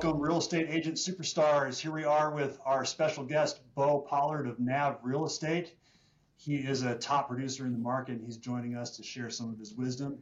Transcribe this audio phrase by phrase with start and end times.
[0.00, 1.80] welcome real estate agent superstars.
[1.80, 5.74] Here we are with our special guest, Bo Pollard of NAV Real Estate.
[6.36, 9.50] He is a top producer in the market and he's joining us to share some
[9.50, 10.20] of his wisdom.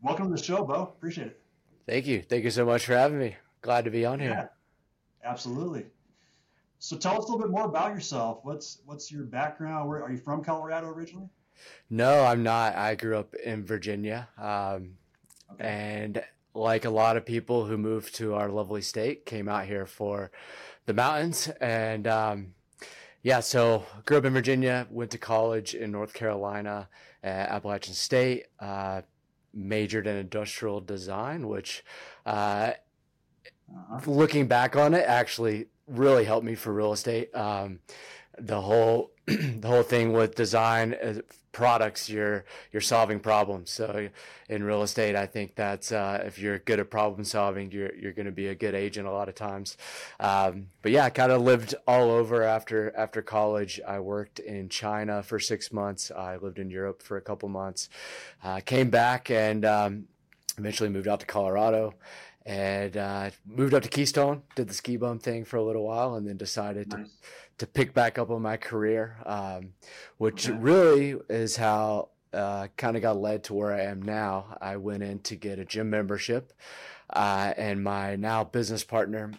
[0.00, 0.82] Welcome to the show, Bo.
[0.82, 1.40] Appreciate it.
[1.86, 2.20] Thank you.
[2.20, 3.36] Thank you so much for having me.
[3.60, 4.30] Glad to be on here.
[4.30, 4.48] Yeah,
[5.30, 5.86] absolutely.
[6.80, 8.40] So tell us a little bit more about yourself.
[8.42, 9.88] What's what's your background?
[9.88, 11.28] Where are you from Colorado originally?
[11.90, 12.74] No, I'm not.
[12.74, 14.26] I grew up in Virginia.
[14.36, 14.96] Um,
[15.52, 15.64] okay.
[15.64, 16.24] and
[16.54, 20.30] like a lot of people who moved to our lovely state, came out here for
[20.86, 21.48] the mountains.
[21.60, 22.54] And um,
[23.22, 26.88] yeah, so grew up in Virginia, went to college in North Carolina
[27.22, 29.02] at Appalachian State, uh,
[29.54, 31.84] majored in industrial design, which
[32.26, 32.72] uh,
[33.70, 34.10] uh-huh.
[34.10, 37.34] looking back on it actually really helped me for real estate.
[37.34, 37.80] Um,
[38.38, 41.14] the whole the whole thing with design uh,
[41.52, 43.70] products you're you're solving problems.
[43.70, 44.08] So
[44.48, 48.12] in real estate i think that's uh, if you're good at problem solving you're you're
[48.12, 49.76] going to be a good agent a lot of times.
[50.18, 53.80] Um, but yeah i kind of lived all over after after college.
[53.86, 56.10] I worked in china for six months.
[56.10, 57.88] I lived in europe for a couple months.
[58.42, 60.04] Uh, came back and um,
[60.58, 61.94] eventually moved out to colorado
[62.44, 66.14] and uh, moved up to Keystone, did the ski bum thing for a little while,
[66.14, 67.06] and then decided nice.
[67.06, 67.12] to
[67.58, 69.74] to pick back up on my career, um,
[70.16, 70.58] which okay.
[70.58, 74.56] really is how uh, kind of got led to where I am now.
[74.60, 76.52] I went in to get a gym membership,
[77.10, 79.32] uh, and my now business partner.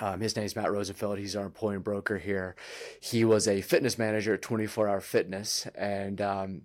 [0.00, 1.18] Um, his name is Matt Rosenfeld.
[1.18, 2.54] He's our employee broker here.
[3.00, 6.62] He was a fitness manager at 24 Hour Fitness, and um,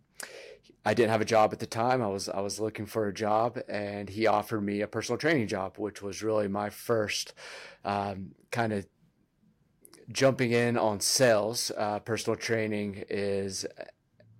[0.86, 2.02] I didn't have a job at the time.
[2.02, 5.48] I was I was looking for a job, and he offered me a personal training
[5.48, 7.34] job, which was really my first
[7.86, 8.86] um, kind of
[10.12, 11.72] jumping in on sales.
[11.78, 13.66] Uh, personal training is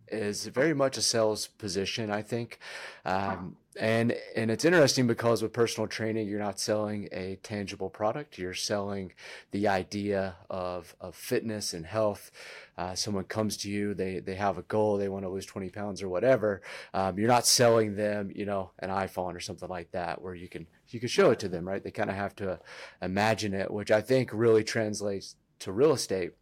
[0.10, 2.60] is very much a sales position, I think.
[3.06, 8.38] Um, and and it's interesting because with personal training, you're not selling a tangible product.
[8.38, 9.14] You're selling
[9.52, 12.32] the idea of of fitness and health.
[12.78, 15.70] Uh, someone comes to you, they they have a goal, they want to lose 20
[15.70, 16.62] pounds or whatever.
[16.94, 20.48] Um, you're not selling them, you know, an iPhone or something like that, where you
[20.48, 21.84] can you can show it to them, right?
[21.84, 22.60] They kind of have to
[23.02, 26.34] imagine it, which I think really translates to real estate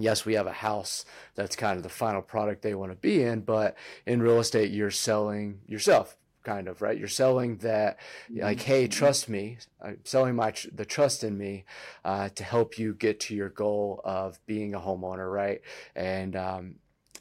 [0.00, 3.22] yes, we have a house that's kind of the final product they want to be
[3.22, 6.98] in, but in real estate, you're selling yourself kind of right?
[6.98, 7.98] You're selling that
[8.30, 8.90] like hey mm-hmm.
[8.90, 9.58] trust me.
[9.82, 11.64] I'm selling my tr- the trust in me
[12.04, 15.60] uh, to help you get to your goal of being a homeowner right?
[15.94, 16.74] And um,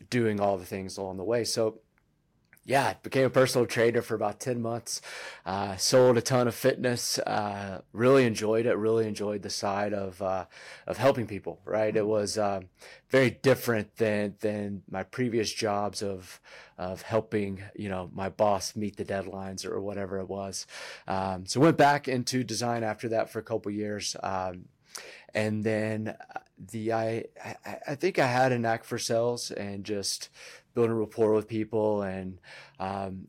[0.09, 1.43] doing all the things along the way.
[1.43, 1.79] So
[2.67, 5.01] yeah, became a personal trainer for about 10 months.
[5.45, 7.17] Uh, sold a ton of fitness.
[7.19, 8.75] Uh, really enjoyed it.
[8.75, 10.45] Really enjoyed the side of, uh,
[10.85, 11.95] of helping people, right?
[11.95, 12.65] It was, um,
[13.09, 16.41] very different than, than my previous jobs of,
[16.77, 20.67] of helping, you know, my boss meet the deadlines or whatever it was.
[21.07, 24.17] Um, so went back into design after that for a couple years.
[24.21, 24.65] Um,
[25.33, 26.17] and then
[26.57, 27.25] the I,
[27.87, 30.29] I think I had a knack for sales and just
[30.77, 32.03] building rapport with people.
[32.03, 32.37] And
[32.79, 33.27] um,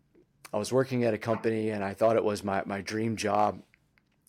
[0.52, 3.62] I was working at a company, and I thought it was my my dream job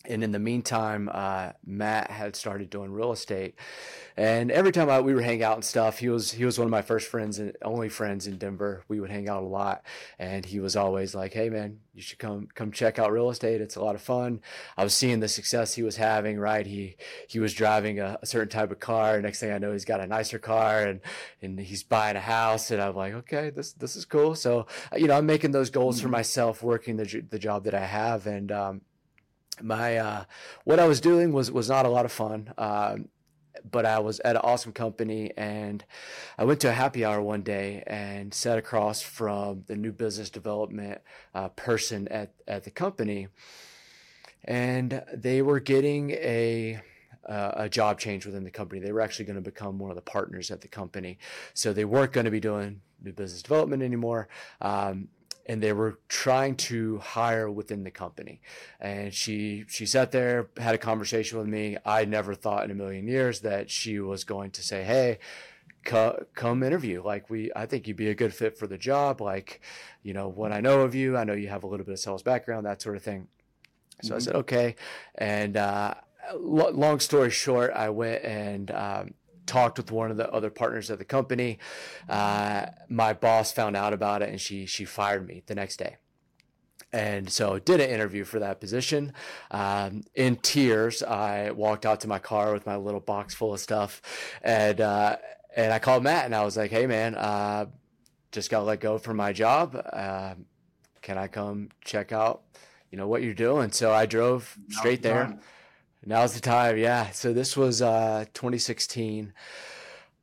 [0.09, 3.55] and in the meantime, uh, Matt had started doing real estate,
[4.17, 6.65] and every time I, we were hang out and stuff, he was he was one
[6.65, 8.83] of my first friends and only friends in Denver.
[8.87, 9.83] We would hang out a lot,
[10.17, 13.61] and he was always like, "Hey, man, you should come come check out real estate.
[13.61, 14.41] It's a lot of fun."
[14.75, 16.39] I was seeing the success he was having.
[16.39, 19.21] Right, he he was driving a, a certain type of car.
[19.21, 20.99] Next thing I know, he's got a nicer car, and
[21.41, 22.71] and he's buying a house.
[22.71, 24.35] And I'm like, okay, this this is cool.
[24.35, 24.67] So
[24.97, 26.13] you know, I'm making those goals for mm-hmm.
[26.13, 28.81] myself, working the the job that I have, and um,
[29.61, 30.23] my uh,
[30.63, 32.53] what I was doing was was not a lot of fun.
[32.57, 33.09] Um,
[33.69, 35.83] but I was at an awesome company and
[36.37, 40.29] I went to a happy hour one day and sat across from the new business
[40.29, 41.01] development
[41.35, 43.27] uh, person at, at the company.
[44.45, 46.79] And they were getting a,
[47.27, 48.79] uh, a job change within the company.
[48.79, 51.17] They were actually going to become one of the partners at the company.
[51.53, 54.29] So they weren't going to be doing new business development anymore.
[54.61, 55.09] Um,
[55.45, 58.41] and they were trying to hire within the company.
[58.79, 61.77] And she she sat there, had a conversation with me.
[61.85, 65.19] I never thought in a million years that she was going to say, "Hey,
[65.85, 67.03] co- come interview.
[67.03, 69.21] Like we, I think you'd be a good fit for the job.
[69.21, 69.61] Like,
[70.03, 71.99] you know, what I know of you, I know you have a little bit of
[71.99, 73.27] sales background, that sort of thing."
[74.01, 74.15] So mm-hmm.
[74.15, 74.75] I said, "Okay,"
[75.15, 75.57] and.
[75.57, 75.95] Uh,
[76.35, 79.13] long story short, I went and um,
[79.45, 81.59] talked with one of the other partners of the company.
[82.07, 85.97] Uh, my boss found out about it and she she fired me the next day.
[86.91, 89.13] And so did an interview for that position.
[89.51, 93.59] Um, in tears, I walked out to my car with my little box full of
[93.59, 94.01] stuff,
[94.41, 95.17] and uh,
[95.55, 97.67] and I called Matt and I was like, "Hey man, uh,
[98.31, 99.75] just got let go from my job.
[99.75, 100.33] Uh,
[101.03, 102.41] can I come check out,
[102.89, 105.39] you know, what you're doing?" So I drove straight there
[106.05, 106.77] Now's the time.
[106.77, 107.09] Yeah.
[107.11, 109.33] So this was uh, 2016.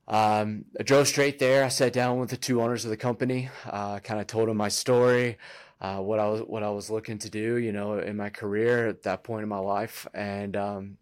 [0.08, 1.64] Um, I drove straight there.
[1.64, 4.56] I sat down with the two owners of the company, uh, kind of told them
[4.56, 5.36] my story,
[5.80, 8.86] uh, what I was what I was looking to do, you know, in my career
[8.88, 10.96] at that point in my life, and um,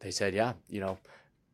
[0.00, 0.98] they said, yeah, you know,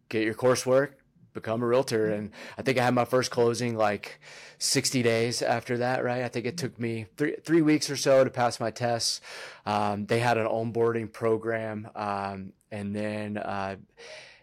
[0.09, 0.93] get your coursework,
[1.33, 2.11] become a realtor.
[2.11, 4.21] And I think I had my first closing like
[4.59, 6.23] 60 days after that, right?
[6.23, 9.21] I think it took me three, three weeks or so to pass my tests.
[9.67, 11.89] Um, they had an onboarding program.
[11.95, 13.77] Um, and then, uh,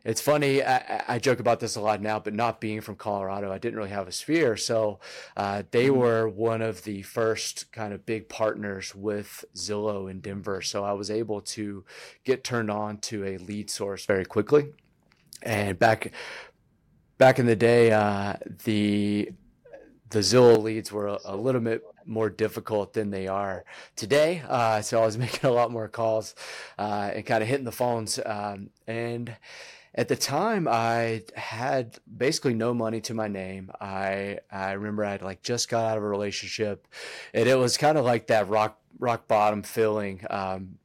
[0.06, 0.64] it's funny.
[0.64, 3.78] I, I, joke about this a lot now, but not being from Colorado, I didn't
[3.78, 4.56] really have a sphere.
[4.56, 5.00] So
[5.36, 6.00] uh, they mm-hmm.
[6.00, 10.62] were one of the first kind of big partners with Zillow in Denver.
[10.62, 11.84] So I was able to
[12.24, 14.74] get turned on to a lead source very quickly.
[15.42, 16.12] And back
[17.20, 18.34] back in the day, uh,
[18.64, 19.32] the
[20.10, 23.64] the Zillow leads were a, a, little bit more difficult than they are
[23.96, 24.42] today.
[24.48, 26.34] Uh, so I was making a lot more calls
[26.80, 28.20] uh, and kind of hitting the phones.
[28.26, 29.36] Um, and
[29.94, 33.70] at the time, I had basically no money to my name.
[33.80, 36.88] I I remember I'd like just got out of a relationship,
[37.36, 40.26] and it was kind of like that rock rock bottom feeling.
[40.30, 40.80] Um,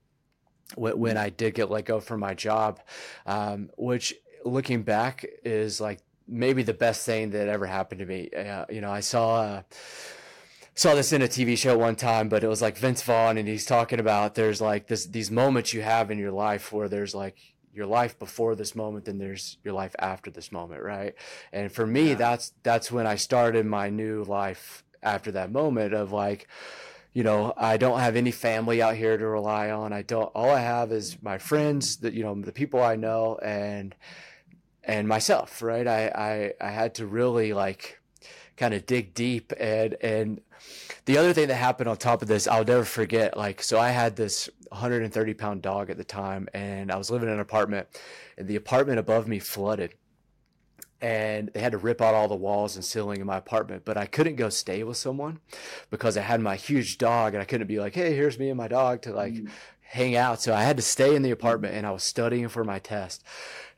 [0.77, 2.81] when, I did get let go from my job,
[3.27, 4.13] um, which
[4.45, 8.31] looking back is like maybe the best thing that ever happened to me.
[8.31, 9.63] Uh, you know, I saw uh,
[10.75, 13.49] saw this in a TV show one time, but it was like Vince Vaughn, and
[13.49, 17.15] he's talking about there's like this these moments you have in your life where there's
[17.15, 17.37] like
[17.73, 21.15] your life before this moment, then there's your life after this moment, right?
[21.53, 22.15] And for me, yeah.
[22.15, 26.49] that's that's when I started my new life after that moment of like
[27.15, 29.93] you know, I don't have any family out here to rely on.
[29.93, 30.27] I don't.
[30.35, 33.95] All I have is my friends, that you know, the people I know, and
[34.87, 35.87] and myself, right?
[35.87, 38.01] I, I, I had to really like
[38.57, 40.41] kind of dig deep and, and
[41.05, 43.91] the other thing that happened on top of this, I'll never forget, like, so I
[43.91, 47.89] had this 130 pound dog at the time and I was living in an apartment
[48.39, 49.95] and the apartment above me flooded
[51.05, 53.85] and they had to rip out all the walls and ceiling in my apartment.
[53.85, 55.41] But I couldn't go stay with someone
[55.91, 58.57] because I had my huge dog, and I couldn't be like, "Hey, here's me and
[58.57, 59.49] my dog" to like mm
[59.85, 60.43] hang out.
[60.43, 63.23] So I had to stay in the apartment and I was studying for my test.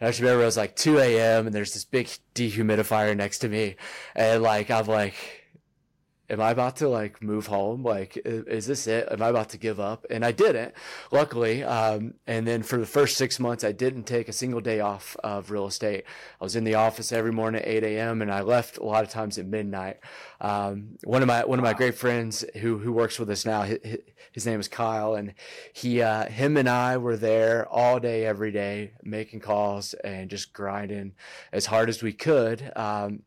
[0.01, 1.47] And I just remember it was like 2 a.m.
[1.47, 3.77] and there's this big dehumidifier next to me.
[4.15, 5.15] And like, I'm like,
[6.29, 7.83] am I about to like move home?
[7.83, 9.09] Like, is, this it?
[9.11, 10.05] Am I about to give up?
[10.11, 10.75] And I didn't,
[11.11, 11.63] luckily.
[11.63, 15.17] Um, and then for the first six months, I didn't take a single day off
[15.23, 16.05] of real estate.
[16.41, 18.23] I was in the office every morning at 8 a.m.
[18.23, 19.99] and I left a lot of times at midnight.
[20.41, 23.63] Um, one of my one of my great friends who who works with us now,
[23.63, 23.79] his,
[24.33, 25.35] his name is Kyle, and
[25.73, 30.53] he uh, him and I were there all day, every day, making calls and just
[30.53, 31.15] grinding
[31.53, 32.71] as hard as we could.
[32.77, 33.23] Um,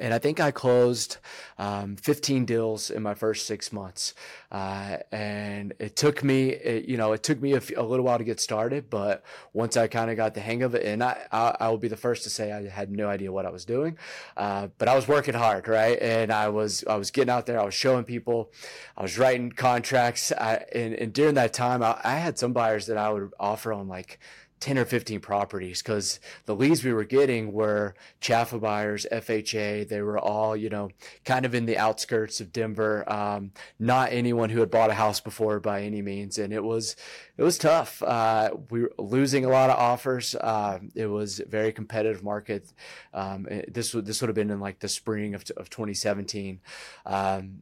[0.00, 1.18] and I think I closed
[1.56, 4.14] um, 15 deals in my first six months.
[4.50, 8.04] Uh, and it took me, it, you know, it took me a, f- a little
[8.04, 11.02] while to get started, but once I kind of got the hang of it, and
[11.02, 13.50] I, I, I, will be the first to say I had no idea what I
[13.50, 13.96] was doing,
[14.36, 15.98] uh, but I was working hard, right?
[16.00, 18.52] And I was, I was getting out there, I was showing people,
[18.96, 22.86] I was writing contracts, I, and, and during that time, I, I had some buyers
[22.86, 24.18] that I would offer on like
[24.64, 29.86] 10 or 15 properties because the leads we were getting were CHFA buyers, FHA.
[29.86, 30.88] They were all, you know,
[31.26, 33.04] kind of in the outskirts of Denver.
[33.12, 36.38] Um, not anyone who had bought a house before by any means.
[36.38, 36.96] And it was,
[37.36, 38.02] it was tough.
[38.02, 40.34] Uh, we were losing a lot of offers.
[40.34, 42.72] Uh, it was a very competitive market.
[43.12, 46.58] Um, this would, this would have been in like the spring of, of 2017.
[47.04, 47.58] Um,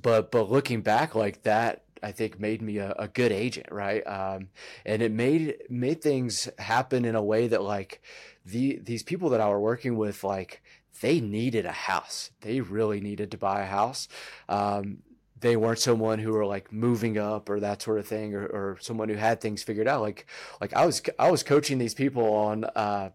[0.00, 4.06] but, but looking back like that, I think made me a, a good agent, right?
[4.06, 4.48] Um,
[4.84, 8.02] and it made made things happen in a way that like
[8.44, 10.62] the these people that I were working with, like
[11.00, 12.30] they needed a house.
[12.40, 14.08] They really needed to buy a house.
[14.48, 14.98] Um,
[15.42, 18.78] they weren't someone who were like moving up or that sort of thing or, or
[18.80, 20.26] someone who had things figured out like
[20.60, 23.10] like i was i was coaching these people on uh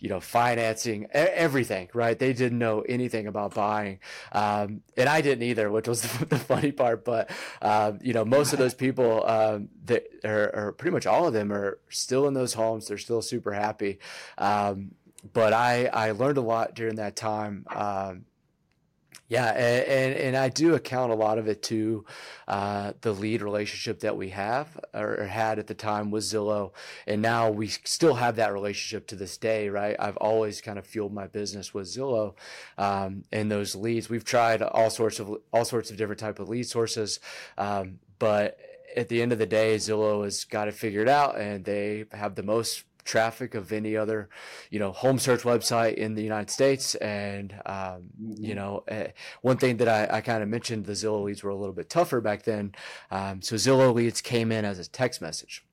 [0.00, 4.00] you know financing everything right they didn't know anything about buying
[4.32, 7.30] um and i didn't either which was the, the funny part but
[7.62, 11.32] um you know most of those people um that are, are pretty much all of
[11.32, 13.98] them are still in those homes they're still super happy
[14.38, 14.90] um
[15.32, 17.66] but I, I learned a lot during that time.
[19.30, 22.04] Yeah, and, and, and, I do account a lot of it to
[22.48, 26.72] uh, the lead relationship that we have or had at the time with Zillow,
[27.06, 29.94] and now we still have that relationship to this day, right?
[30.00, 32.34] I've always kind of fueled my business with Zillow
[32.76, 34.10] um, and those leads.
[34.10, 37.20] We've tried all sorts of all sorts of different type of lead sources,
[37.56, 38.58] um, but
[38.96, 42.34] at the end of the day, Zillow has got it figured out, and they have
[42.34, 44.28] the most traffic of any other,
[44.70, 46.94] you know, home search website in the United States.
[46.96, 48.44] And, um, mm-hmm.
[48.44, 49.08] you know, uh,
[49.42, 51.88] one thing that I, I kind of mentioned, the Zillow leads were a little bit
[51.88, 52.74] tougher back then.
[53.10, 55.64] Um, so Zillow leads came in as a text message.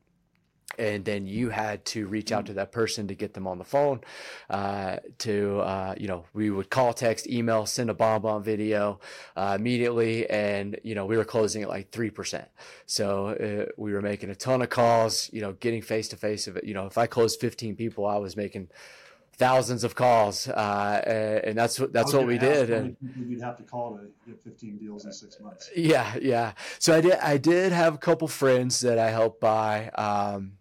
[0.78, 3.64] And then you had to reach out to that person to get them on the
[3.64, 4.02] phone
[4.50, 9.00] uh, to uh, you know we would call text email send a BombBomb video
[9.36, 12.46] uh, immediately and you know we were closing at like 3%
[12.86, 16.48] so uh, we were making a ton of calls you know getting face to face
[16.48, 18.70] of it you know if i closed 15 people i was making
[19.38, 22.70] thousands of calls, uh, and that's what that's what we did.
[22.72, 22.98] And
[23.28, 25.70] you'd have to call to get 15 deals in six months.
[25.76, 26.54] Yeah, yeah.
[26.80, 29.90] So I did I did have a couple friends that I helped buy.
[29.90, 30.57] Um,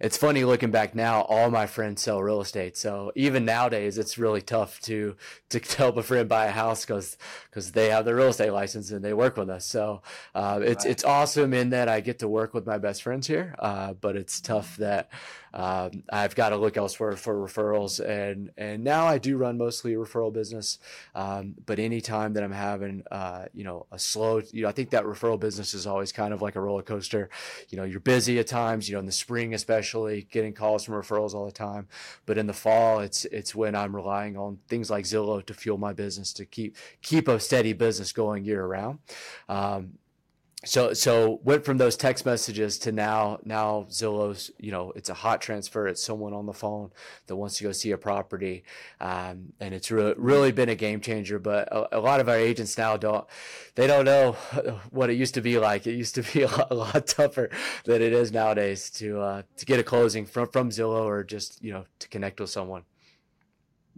[0.00, 1.22] it's funny looking back now.
[1.22, 5.16] All my friends sell real estate, so even nowadays, it's really tough to
[5.50, 7.16] to help a friend buy a house because
[7.50, 9.64] because they have the real estate license and they work with us.
[9.64, 10.02] So
[10.34, 10.90] uh, it's right.
[10.90, 14.16] it's awesome in that I get to work with my best friends here, uh, but
[14.16, 15.10] it's tough that
[15.56, 17.98] um, I've got to look elsewhere for referrals.
[17.98, 20.78] And and now I do run mostly a referral business,
[21.14, 24.90] um, but anytime that I'm having uh, you know a slow, you know I think
[24.90, 27.30] that referral business is always kind of like a roller coaster.
[27.70, 28.86] You know you're busy at times.
[28.86, 31.88] You know in the spring especially, getting calls from referrals all the time,
[32.26, 35.78] but in the fall it's it's when I'm relying on things like Zillow to fuel
[35.78, 38.98] my business to keep keep a steady business going year round.
[39.48, 39.94] Um,
[40.66, 45.14] so so went from those text messages to now now Zillow's you know it's a
[45.14, 45.86] hot transfer.
[45.86, 46.90] It's someone on the phone
[47.28, 48.64] that wants to go see a property.
[49.00, 52.36] Um, and it's really really been a game changer but a, a, lot of our
[52.36, 53.26] agents now don't
[53.76, 54.32] they don't know
[54.90, 55.86] what it used to be like.
[55.86, 57.48] It used to be a lot, a lot tougher
[57.84, 61.62] than it is nowadays to uh, to get a closing from from Zillow or just
[61.62, 62.82] you know to connect with someone.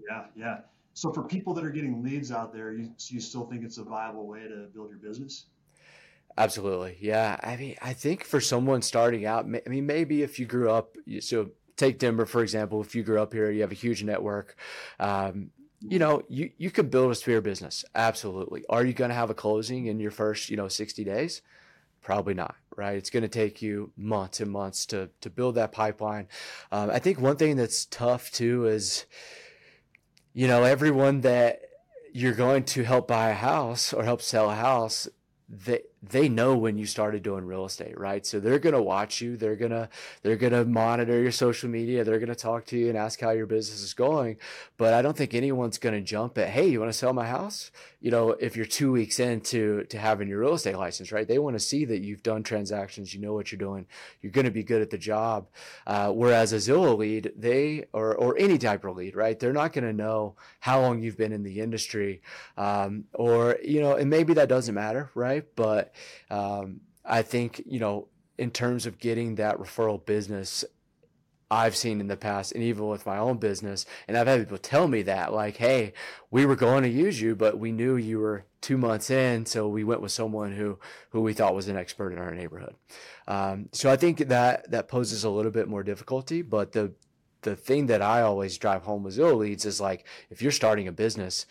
[0.08, 0.58] Yeah yeah.
[0.92, 3.84] So for people that are getting leads out there you, you still think it's a
[3.84, 5.46] viable way to build your business
[6.38, 6.96] Absolutely.
[7.00, 7.36] Yeah.
[7.42, 10.96] I mean, I think for someone starting out, I mean, maybe if you grew up,
[11.18, 14.56] so take Denver, for example, if you grew up here, you have a huge network,
[15.00, 17.84] um, you know, you, you can build a sphere business.
[17.92, 18.64] Absolutely.
[18.68, 21.42] Are you going to have a closing in your first, you know, 60 days?
[22.02, 22.96] Probably not, right?
[22.96, 26.28] It's going to take you months and months to, to build that pipeline.
[26.70, 29.06] Um, I think one thing that's tough too is,
[30.34, 31.62] you know, everyone that
[32.12, 35.08] you're going to help buy a house or help sell a house,
[35.48, 38.24] they they know when you started doing real estate, right?
[38.24, 39.36] So they're gonna watch you.
[39.36, 39.88] They're gonna
[40.22, 42.04] they're gonna monitor your social media.
[42.04, 44.36] They're gonna talk to you and ask how your business is going.
[44.76, 47.72] But I don't think anyone's gonna jump at, hey, you want to sell my house?
[48.00, 51.26] You know, if you're two weeks into to having your real estate license, right?
[51.26, 53.12] They want to see that you've done transactions.
[53.12, 53.86] You know what you're doing.
[54.22, 55.48] You're gonna be good at the job.
[55.84, 59.38] Uh, whereas a Zillow lead, they or or any type of lead, right?
[59.38, 62.22] They're not gonna know how long you've been in the industry,
[62.56, 65.44] um, or you know, and maybe that doesn't matter, right?
[65.56, 65.88] But
[66.30, 70.64] um, I think, you know, in terms of getting that referral business,
[71.50, 74.58] I've seen in the past, and even with my own business, and I've had people
[74.58, 75.94] tell me that, like, hey,
[76.30, 79.66] we were going to use you, but we knew you were two months in, so
[79.66, 80.78] we went with someone who
[81.10, 82.74] who we thought was an expert in our neighborhood.
[83.26, 86.92] Um, so I think that that poses a little bit more difficulty, but the
[87.42, 90.86] the thing that I always drive home with Zillow leads is like, if you're starting
[90.86, 91.46] a business,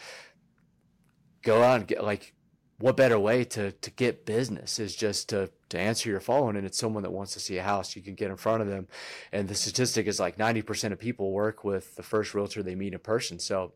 [1.41, 2.35] go out and get like
[2.79, 6.65] what better way to to get business is just to to answer your phone and
[6.65, 8.87] it's someone that wants to see a house you can get in front of them.
[9.31, 12.93] And the statistic is like 90% of people work with the first realtor they meet
[12.93, 13.39] in person.
[13.39, 13.73] So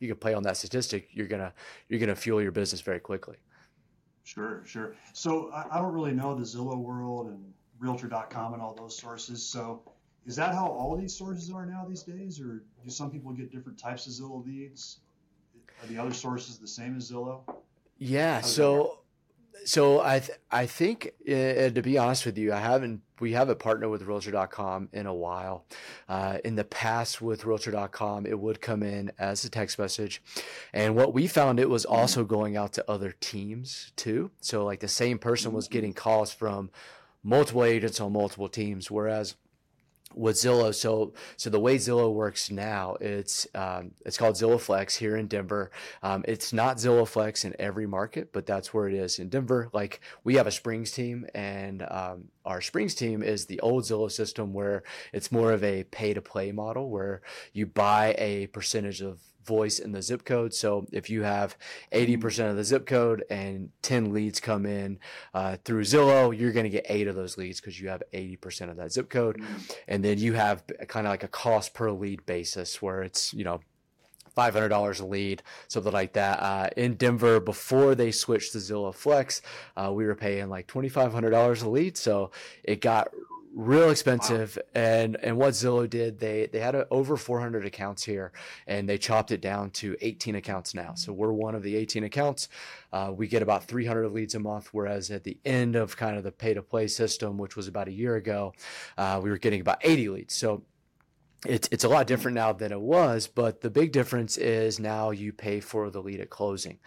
[0.00, 1.52] you can play on that statistic you're gonna
[1.88, 3.36] you're gonna fuel your business very quickly.
[4.24, 4.94] Sure sure.
[5.12, 9.44] So i, I don't really know the zillow world and realtor.com and all those sources.
[9.44, 9.82] So
[10.24, 13.52] is that how all these sources are now these days or do some people get
[13.52, 15.00] different types of zillow leads?
[15.82, 17.42] Are the other sources the same as zillow
[18.02, 18.40] yeah.
[18.40, 18.98] So,
[19.64, 23.60] so I th- I think uh, to be honest with you, I haven't we haven't
[23.60, 25.64] partnered with Realtor.com in a while.
[26.08, 30.20] Uh, in the past with Realtor.com, it would come in as a text message,
[30.72, 34.32] and what we found it was also going out to other teams too.
[34.40, 36.70] So like the same person was getting calls from
[37.22, 39.36] multiple agents on multiple teams, whereas
[40.14, 40.74] with Zillow.
[40.74, 45.26] So, so the way Zillow works now, it's um, it's called Zillow Flex here in
[45.26, 45.70] Denver.
[46.02, 49.68] Um, it's not Zillow Flex in every market, but that's where it is in Denver.
[49.72, 54.10] Like we have a Springs team, and um, our Springs team is the old Zillow
[54.10, 59.00] system where it's more of a pay to play model, where you buy a percentage
[59.00, 60.54] of voice in the zip code.
[60.54, 61.56] So if you have
[61.92, 64.98] 80% of the zip code and 10 leads come in
[65.34, 68.70] uh, through Zillow, you're going to get eight of those leads because you have 80%
[68.70, 69.42] of that zip code.
[69.88, 73.44] And then you have kind of like a cost per lead basis where it's, you
[73.44, 73.60] know,
[74.36, 76.40] $500 a lead, something like that.
[76.40, 79.42] Uh, in Denver, before they switched to Zillow Flex,
[79.76, 81.96] uh, we were paying like $2,500 a lead.
[81.96, 82.30] So
[82.64, 83.08] it got
[83.54, 84.56] real expensive.
[84.56, 84.82] Wow.
[84.82, 88.32] And and what Zillow did, they they had a, over 400 accounts here,
[88.66, 90.94] and they chopped it down to 18 accounts now.
[90.94, 92.48] So we're one of the 18 accounts.
[92.92, 96.24] Uh, we get about 300 leads a month, whereas at the end of kind of
[96.24, 98.52] the pay to play system, which was about a year ago,
[98.98, 100.34] uh, we were getting about 80 leads.
[100.34, 100.62] So
[101.46, 105.10] it's it's a lot different now than it was, but the big difference is now
[105.10, 106.78] you pay for the lead at closing,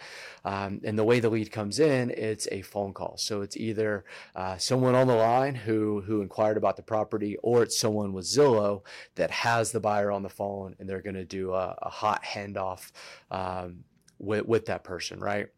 [0.46, 3.18] um, and the way the lead comes in, it's a phone call.
[3.18, 7.64] So it's either uh, someone on the line who who inquired about the property, or
[7.64, 8.84] it's someone with Zillow
[9.16, 12.24] that has the buyer on the phone, and they're going to do a, a, hot
[12.24, 12.92] handoff
[13.32, 13.84] um,
[14.20, 15.50] with with that person, right?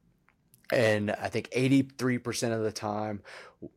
[0.72, 3.22] And I think 83% of the time,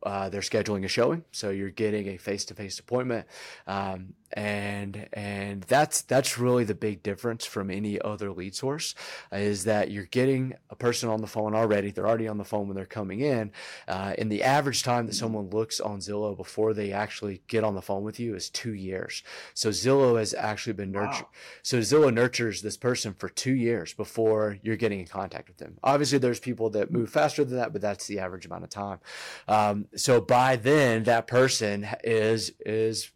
[0.03, 3.25] uh, they're scheduling a showing, so you're getting a face-to-face appointment,
[3.67, 8.95] um, and and that's that's really the big difference from any other lead source,
[9.31, 11.91] is that you're getting a person on the phone already.
[11.91, 13.51] They're already on the phone when they're coming in,
[13.87, 17.75] uh, and the average time that someone looks on Zillow before they actually get on
[17.75, 19.23] the phone with you is two years.
[19.53, 21.25] So Zillow has actually been nurtured.
[21.25, 21.29] Wow.
[21.63, 25.77] So Zillow nurtures this person for two years before you're getting in contact with them.
[25.83, 28.99] Obviously, there's people that move faster than that, but that's the average amount of time.
[29.47, 33.11] Um, um, so by then, that person is is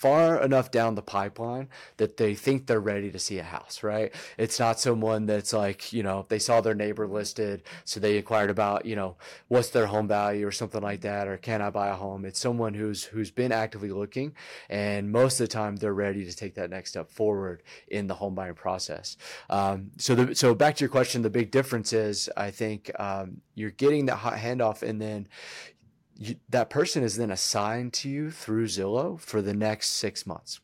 [0.00, 4.14] far enough down the pipeline that they think they're ready to see a house, right?
[4.38, 8.48] It's not someone that's like, you know, they saw their neighbor listed, so they inquired
[8.48, 11.88] about, you know, what's their home value or something like that, or can I buy
[11.88, 12.24] a home?
[12.24, 14.32] It's someone who's who's been actively looking,
[14.70, 18.14] and most of the time they're ready to take that next step forward in the
[18.14, 19.18] home buying process.
[19.50, 23.42] Um, so, the, so back to your question, the big difference is I think um,
[23.54, 25.28] you're getting that hot handoff, and then
[26.20, 30.60] you, that person is then assigned to you through Zillow for the next six months.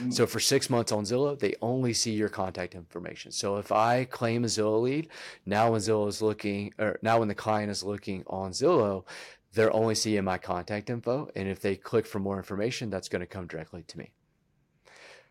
[0.00, 0.12] Mm.
[0.12, 3.30] So for six months on Zillow, they only see your contact information.
[3.30, 5.08] So if I claim a Zillow lead,
[5.46, 9.04] now when Zillow is looking, or now when the client is looking on Zillow,
[9.52, 11.30] they're only seeing my contact info.
[11.36, 14.10] And if they click for more information, that's going to come directly to me.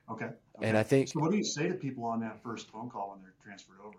[0.09, 0.25] Okay.
[0.25, 0.35] okay.
[0.61, 1.09] And I think.
[1.09, 3.79] So what do you say to people on that first phone call when they're transferred
[3.85, 3.97] over?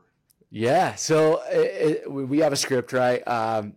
[0.51, 0.95] Yeah.
[0.95, 3.21] So it, it, we have a script, right?
[3.29, 3.75] Um,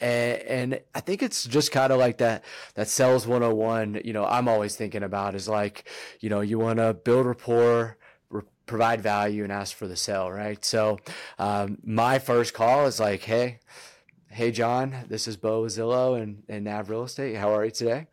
[0.00, 4.24] and, and I think it's just kind of like that, that sales 101, you know,
[4.24, 5.88] I'm always thinking about is like,
[6.20, 7.96] you know, you want to build rapport,
[8.66, 10.64] provide value and ask for the sale, right?
[10.64, 10.98] So,
[11.38, 13.58] um, my first call is like, Hey,
[14.32, 17.34] Hey, John, this is Bo Zillow and, and Nav Real Estate.
[17.34, 18.06] How are you today?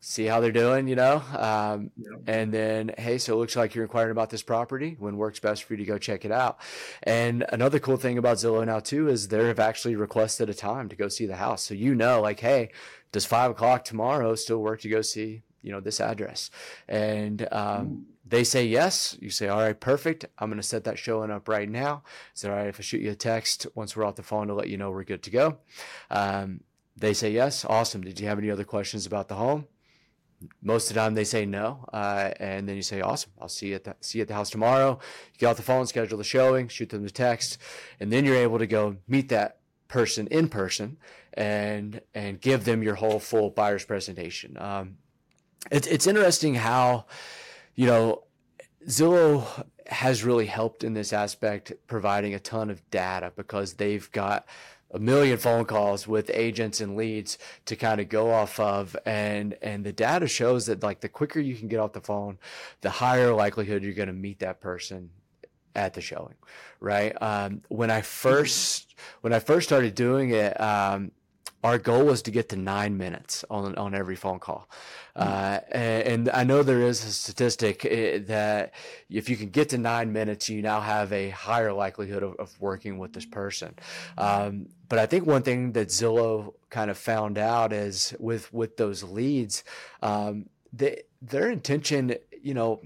[0.00, 1.22] See how they're doing, you know?
[1.36, 1.90] Um.
[2.26, 4.96] And then, hey, so it looks like you're inquiring about this property.
[4.98, 6.58] When works best for you to go check it out?
[7.02, 10.88] And another cool thing about Zillow now, too, is they have actually requested a time
[10.88, 11.62] to go see the house.
[11.62, 12.70] So you know, like, hey,
[13.12, 16.50] does five o'clock tomorrow still work to go see, you know, this address?
[16.88, 19.16] And, um, they say yes.
[19.20, 20.24] You say, all right, perfect.
[20.38, 22.04] I'm going to set that showing up right now.
[22.34, 24.46] Is it all right if I shoot you a text once we're off the phone
[24.46, 25.58] to let you know we're good to go?
[26.10, 26.60] Um,
[26.96, 27.64] they say yes.
[27.64, 28.02] Awesome.
[28.02, 29.66] Did you have any other questions about the home?
[30.62, 33.68] Most of the time they say no, uh, and then you say, "Awesome, I'll see
[33.68, 34.98] you at the, see you at the house tomorrow."
[35.32, 37.58] You get off the phone, schedule the showing, shoot them the text,
[37.98, 40.96] and then you're able to go meet that person in person
[41.34, 44.56] and and give them your whole full buyer's presentation.
[44.58, 44.96] Um,
[45.70, 47.06] it's it's interesting how,
[47.74, 48.24] you know,
[48.86, 54.46] Zillow has really helped in this aspect, providing a ton of data because they've got
[54.92, 59.56] a million phone calls with agents and leads to kind of go off of and
[59.62, 62.38] and the data shows that like the quicker you can get off the phone
[62.80, 65.10] the higher likelihood you're going to meet that person
[65.76, 66.34] at the showing
[66.80, 71.12] right um, when i first when i first started doing it um,
[71.62, 74.68] our goal was to get to nine minutes on on every phone call,
[75.14, 75.22] hmm.
[75.22, 78.72] uh, and, and, I know there is a statistic eh, that
[79.10, 82.60] if you can get to nine minutes, you now have a higher likelihood of, of
[82.60, 83.74] working with this person.
[84.16, 88.76] Um, but I think one thing that Zillow kind of found out is with with
[88.76, 89.62] those leads,
[90.02, 92.82] um, they, their intention, you know,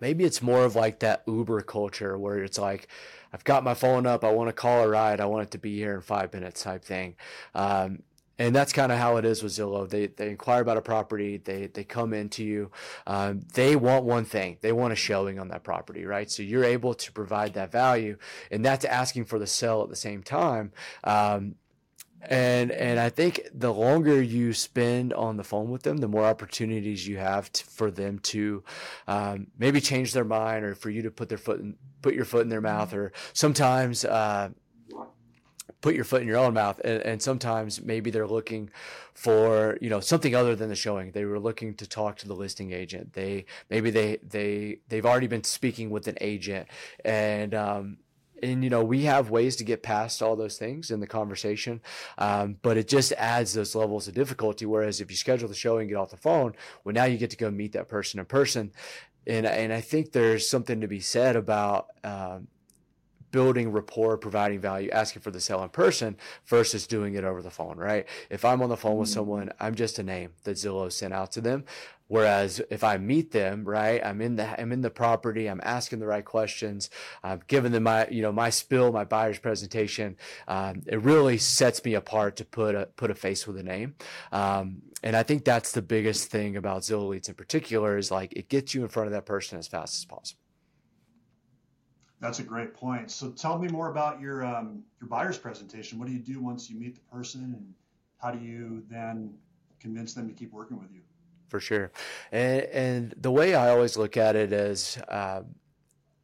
[0.00, 2.88] maybe it's more of like that Uber culture where it's like
[3.32, 4.24] I've got my phone up.
[4.24, 5.20] I want to call a ride.
[5.20, 7.14] I want it to be here in five minutes type thing.
[7.54, 8.02] Um,
[8.38, 9.88] and that's kind of how it is with Zillow.
[9.88, 11.38] They they inquire about a property.
[11.38, 12.70] They they come into you.
[13.06, 14.58] Um, they want one thing.
[14.60, 16.30] They want a showing on that property, right?
[16.30, 18.18] So you're able to provide that value,
[18.50, 20.72] and that's asking for the sell at the same time.
[21.04, 21.56] Um,
[22.22, 26.24] and and I think the longer you spend on the phone with them, the more
[26.24, 28.64] opportunities you have to, for them to
[29.06, 32.24] um, maybe change their mind, or for you to put their foot in, put your
[32.24, 34.50] foot in their mouth, or sometimes uh,
[35.80, 36.80] put your foot in your own mouth.
[36.84, 38.70] And, and, sometimes maybe they're looking
[39.14, 41.12] for you know something other than the showing.
[41.12, 43.12] They were looking to talk to the listing agent.
[43.12, 46.68] They maybe they they they've already been speaking with an agent,
[47.04, 47.98] and um,
[48.42, 51.80] and you know we have ways to get past all those things in the conversation
[52.18, 55.78] um, but it just adds those levels of difficulty whereas if you schedule the show
[55.78, 56.52] and get off the phone
[56.84, 58.72] well now you get to go meet that person in person
[59.26, 62.46] and and i think there's something to be said about um,
[63.36, 67.50] building rapport, providing value, asking for the sale in person versus doing it over the
[67.50, 68.06] phone, right?
[68.30, 69.14] If I'm on the phone with mm-hmm.
[69.14, 71.66] someone, I'm just a name that Zillow sent out to them.
[72.08, 75.98] Whereas if I meet them, right, I'm in the I'm in the property, I'm asking
[75.98, 76.88] the right questions,
[77.22, 80.16] I'm giving them my you know my spill, my buyer's presentation.
[80.48, 83.96] Um, it really sets me apart to put a put a face with a name,
[84.32, 88.32] um, and I think that's the biggest thing about Zillow Leads in particular is like
[88.32, 90.45] it gets you in front of that person as fast as possible.
[92.20, 93.10] That's a great point.
[93.10, 95.98] So tell me more about your um, your buyer's presentation.
[95.98, 97.74] What do you do once you meet the person, and
[98.18, 99.34] how do you then
[99.80, 101.00] convince them to keep working with you?
[101.48, 101.92] For sure,
[102.32, 104.98] and, and the way I always look at it is.
[105.08, 105.42] Uh,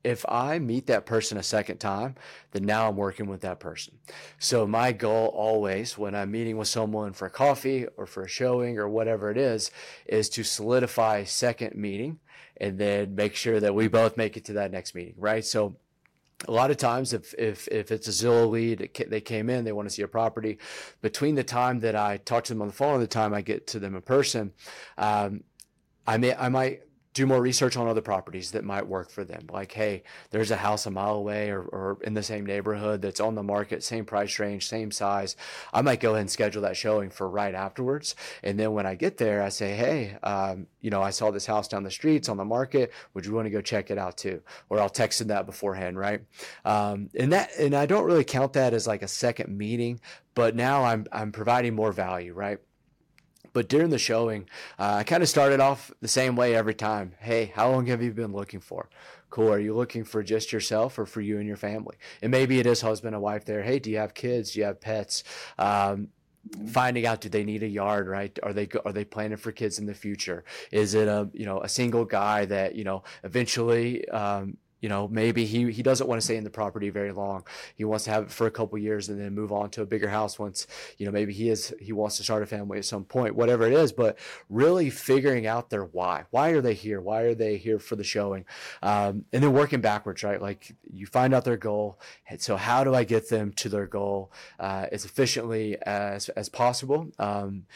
[0.04, 2.16] if I meet that person a second time,
[2.50, 3.98] then now I'm working with that person.
[4.40, 8.78] So my goal always when I'm meeting with someone for coffee or for a showing
[8.78, 9.70] or whatever it is,
[10.06, 12.18] is to solidify second meeting
[12.56, 15.44] and then make sure that we both make it to that next meeting, right?
[15.44, 15.76] So
[16.48, 19.72] a lot of times if if if it's a Zillow lead, they came in, they
[19.72, 20.58] want to see a property.
[21.00, 23.42] Between the time that I talk to them on the phone and the time I
[23.42, 24.52] get to them in person,
[24.98, 25.44] um,
[26.06, 26.82] I may I might
[27.14, 29.46] do more research on other properties that might work for them.
[29.50, 33.20] Like, hey, there's a house a mile away or, or in the same neighborhood that's
[33.20, 35.36] on the market, same price range, same size.
[35.72, 38.14] I might go ahead and schedule that showing for right afterwards.
[38.42, 41.46] And then when I get there, I say, hey, um, you know, I saw this
[41.46, 42.92] house down the streets on the market.
[43.12, 44.42] Would you want to go check it out too?
[44.70, 46.22] Or I'll text them that beforehand, right?
[46.64, 50.00] Um, and that, and I don't really count that as like a second meeting,
[50.34, 52.58] but now I'm, I'm providing more value, right?
[53.52, 57.12] But during the showing, uh, I kind of started off the same way every time.
[57.18, 58.88] Hey, how long have you been looking for?
[59.30, 59.52] Cool.
[59.52, 61.96] Are you looking for just yourself or for you and your family?
[62.20, 63.62] And maybe it is husband and wife there.
[63.62, 64.52] Hey, do you have kids?
[64.52, 65.24] Do you have pets?
[65.58, 66.08] Um,
[66.66, 69.78] finding out do they need a yard right are they are they planning for kids
[69.78, 74.06] in the future is it a you know a single guy that you know eventually
[74.08, 77.46] um, you know, maybe he, he doesn't want to stay in the property very long.
[77.76, 79.86] He wants to have it for a couple years and then move on to a
[79.86, 80.66] bigger house once,
[80.98, 83.64] you know, maybe he is, he wants to start a family at some point, whatever
[83.64, 84.18] it is, but
[84.50, 86.24] really figuring out their why.
[86.30, 87.00] Why are they here?
[87.00, 88.44] Why are they here for the showing?
[88.82, 90.42] Um, and then working backwards, right?
[90.42, 92.00] Like you find out their goal.
[92.28, 96.48] And so how do I get them to their goal uh, as efficiently as, as
[96.48, 97.12] possible?
[97.20, 97.66] Um,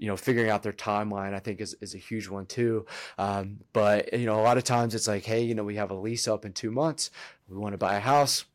[0.00, 2.86] you know, figuring out their timeline, I think is, is a huge one too.
[3.18, 5.90] Um, but, you know, a lot of times it's like, hey, you know, we have
[5.90, 7.10] a lease up in two months.
[7.48, 8.46] We want to buy a house.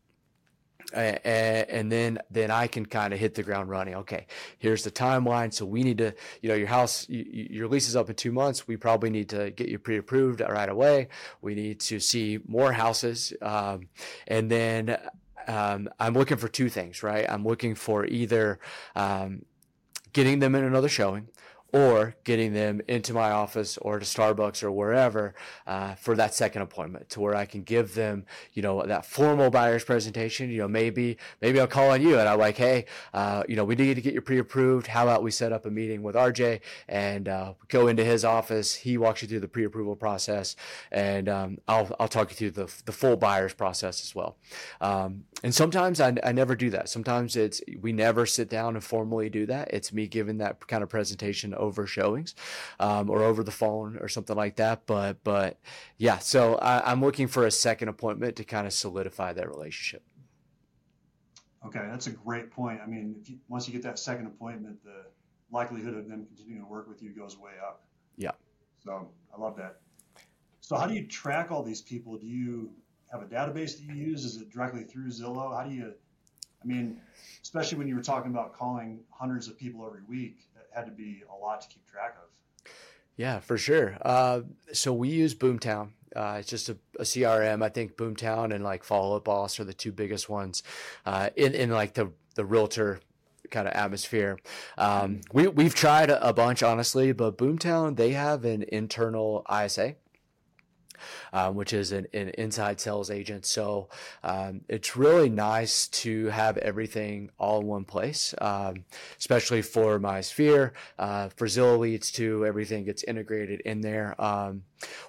[0.93, 3.95] and then then I can kind of hit the ground running.
[3.95, 4.27] Okay,
[4.57, 5.53] here's the timeline.
[5.53, 8.67] So we need to, you know, your house, your lease is up in two months.
[8.67, 11.09] We probably need to get you pre-approved right away.
[11.41, 13.89] We need to see more houses, um,
[14.27, 14.97] and then
[15.47, 17.25] um, I'm looking for two things, right?
[17.27, 18.59] I'm looking for either
[18.95, 19.41] um,
[20.13, 21.27] getting them in another showing
[21.75, 25.35] or getting them into my office or to Starbucks or wherever
[25.67, 29.49] uh, for that second appointment to where I can give them, you know, that formal
[29.49, 30.49] buyer's presentation.
[30.49, 33.65] You know, maybe maybe I'll call on you and I'm like, hey, uh, you know,
[33.65, 34.87] we need to get you pre-approved.
[34.87, 38.73] How about we set up a meeting with RJ and uh, go into his office?
[38.73, 40.55] He walks you through the pre-approval process,
[40.93, 44.37] and um, I'll I'll talk you through the the full buyer's process as well.
[44.79, 46.89] Um, and sometimes I, I never do that.
[46.89, 49.71] Sometimes it's we never sit down and formally do that.
[49.71, 52.33] It's me giving that kind of presentation over showings
[52.79, 54.87] um, or over the phone or something like that.
[54.87, 55.59] But but
[55.99, 60.01] yeah, so I, I'm looking for a second appointment to kind of solidify that relationship.
[61.63, 62.81] Okay, that's a great point.
[62.83, 65.03] I mean, you, once you get that second appointment, the
[65.51, 67.83] likelihood of them continuing to work with you goes way up.
[68.17, 68.31] Yeah.
[68.83, 69.77] So I love that.
[70.61, 72.17] So how do you track all these people?
[72.17, 72.71] Do you
[73.11, 74.25] have a database that you use?
[74.25, 75.55] Is it directly through Zillow?
[75.55, 75.93] How do you?
[76.63, 76.99] I mean,
[77.43, 80.91] especially when you were talking about calling hundreds of people every week, that had to
[80.91, 82.71] be a lot to keep track of.
[83.17, 83.97] Yeah, for sure.
[84.01, 84.41] Uh,
[84.73, 85.91] so we use Boomtown.
[86.15, 87.63] Uh, it's just a, a, CRM.
[87.63, 90.63] I think Boomtown and like Follow Up Boss are the two biggest ones
[91.05, 92.99] uh, in in like the the realtor
[93.51, 94.39] kind of atmosphere.
[94.77, 99.95] Um, we we've tried a, a bunch honestly, but Boomtown they have an internal ISA
[101.33, 103.45] um, which is an, an, inside sales agent.
[103.45, 103.89] So
[104.23, 108.85] um, it's really nice to have everything all in one place, um,
[109.17, 110.73] especially for my sphere.
[110.97, 114.19] Uh, for Zillow leads too, everything gets integrated in there.
[114.21, 114.63] Um,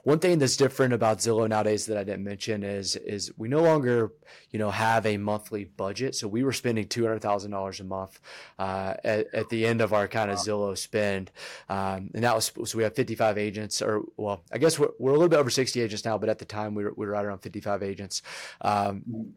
[0.04, 3.62] one thing that's different about Zillow nowadays that I didn't mention is is we no
[3.62, 4.12] longer
[4.56, 6.14] you know have a monthly budget.
[6.14, 8.18] So we were spending two hundred thousand dollars a month
[8.58, 11.30] uh, at, at the end of our kind of Zillow spend,
[11.68, 14.92] um, and that was so we have fifty five agents, or well, I guess we're,
[14.98, 17.04] we're a little bit over sixty agents now, but at the time we were, we
[17.04, 18.22] were right around fifty five agents.
[18.62, 19.34] Um,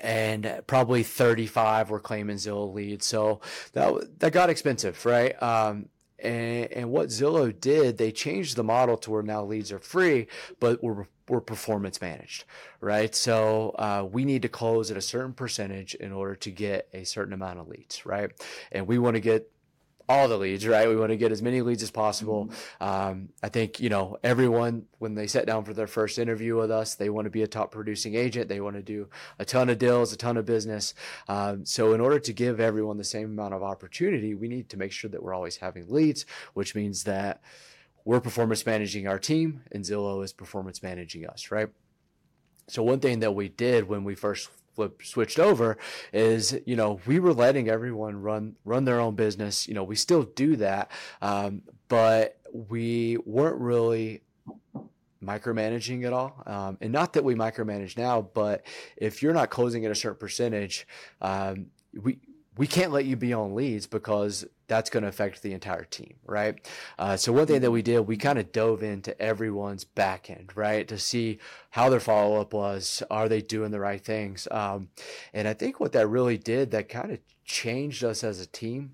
[0.00, 3.06] and probably 35 were claiming Zillow leads.
[3.06, 3.40] So
[3.74, 5.40] that that got expensive, right?
[5.40, 5.90] Um,
[6.22, 10.26] and, and what Zillow did, they changed the model to where now leads are free,
[10.58, 12.44] but we're we're performance managed,
[12.80, 13.14] right?
[13.14, 17.04] So uh, we need to close at a certain percentage in order to get a
[17.04, 18.30] certain amount of leads, right?
[18.72, 19.48] And we want to get
[20.10, 20.88] all the leads, right?
[20.88, 22.46] We want to get as many leads as possible.
[22.46, 22.84] Mm-hmm.
[22.84, 26.70] Um, I think, you know, everyone, when they sit down for their first interview with
[26.70, 28.48] us, they want to be a top producing agent.
[28.48, 30.94] They want to do a ton of deals, a ton of business.
[31.28, 34.76] Um, so, in order to give everyone the same amount of opportunity, we need to
[34.76, 37.40] make sure that we're always having leads, which means that
[38.04, 41.68] we're performance managing our team and Zillow is performance managing us, right?
[42.66, 45.78] So, one thing that we did when we first flip switched over
[46.12, 49.68] is you know we were letting everyone run run their own business.
[49.68, 50.90] You know we still do that
[51.22, 54.22] um, but we weren't really
[55.22, 56.42] micromanaging at all.
[56.46, 60.18] Um, and not that we micromanage now but if you're not closing at a certain
[60.18, 60.86] percentage
[61.20, 61.66] um,
[62.00, 62.18] we
[62.56, 66.14] we can't let you be on leads because that's going to affect the entire team,
[66.24, 66.64] right?
[66.96, 70.52] Uh, so one thing that we did, we kind of dove into everyone's back end,
[70.54, 73.02] right, to see how their follow up was.
[73.10, 74.46] Are they doing the right things?
[74.48, 74.88] Um,
[75.34, 78.92] and I think what that really did, that kind of changed us as a team.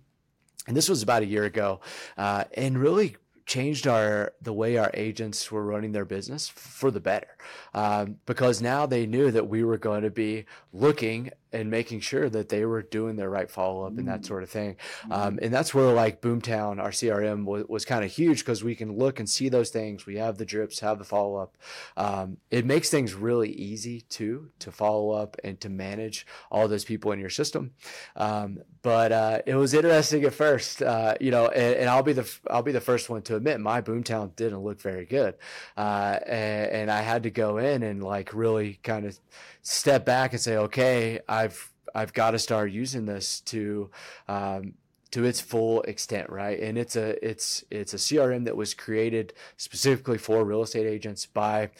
[0.66, 1.80] And this was about a year ago,
[2.16, 6.98] uh, and really changed our the way our agents were running their business for the
[6.98, 7.36] better
[7.74, 12.28] um, because now they knew that we were going to be looking and making sure
[12.28, 14.26] that they were doing their right follow up and that mm.
[14.26, 14.76] sort of thing.
[15.10, 18.74] Um, and that's where like Boomtown, our CRM was, was kind of huge because we
[18.74, 20.06] can look and see those things.
[20.06, 21.56] We have the drips, have the follow up.
[21.96, 26.84] Um, it makes things really easy too to follow up and to manage all those
[26.84, 27.72] people in your system.
[28.16, 32.12] Um, but uh, it was interesting at first, uh, you know, and, and, I'll be
[32.12, 35.34] the I'll be the first one to admit my Boomtown didn't look very good,
[35.76, 39.18] uh, and, and I had to go in and like really kind of
[39.66, 43.90] step back and say, okay, I've I've got to start using this to
[44.28, 44.74] um,
[45.10, 46.60] to its full extent, right?
[46.60, 51.26] And it's a it's it's a CRM that was created specifically for real estate agents
[51.26, 51.70] by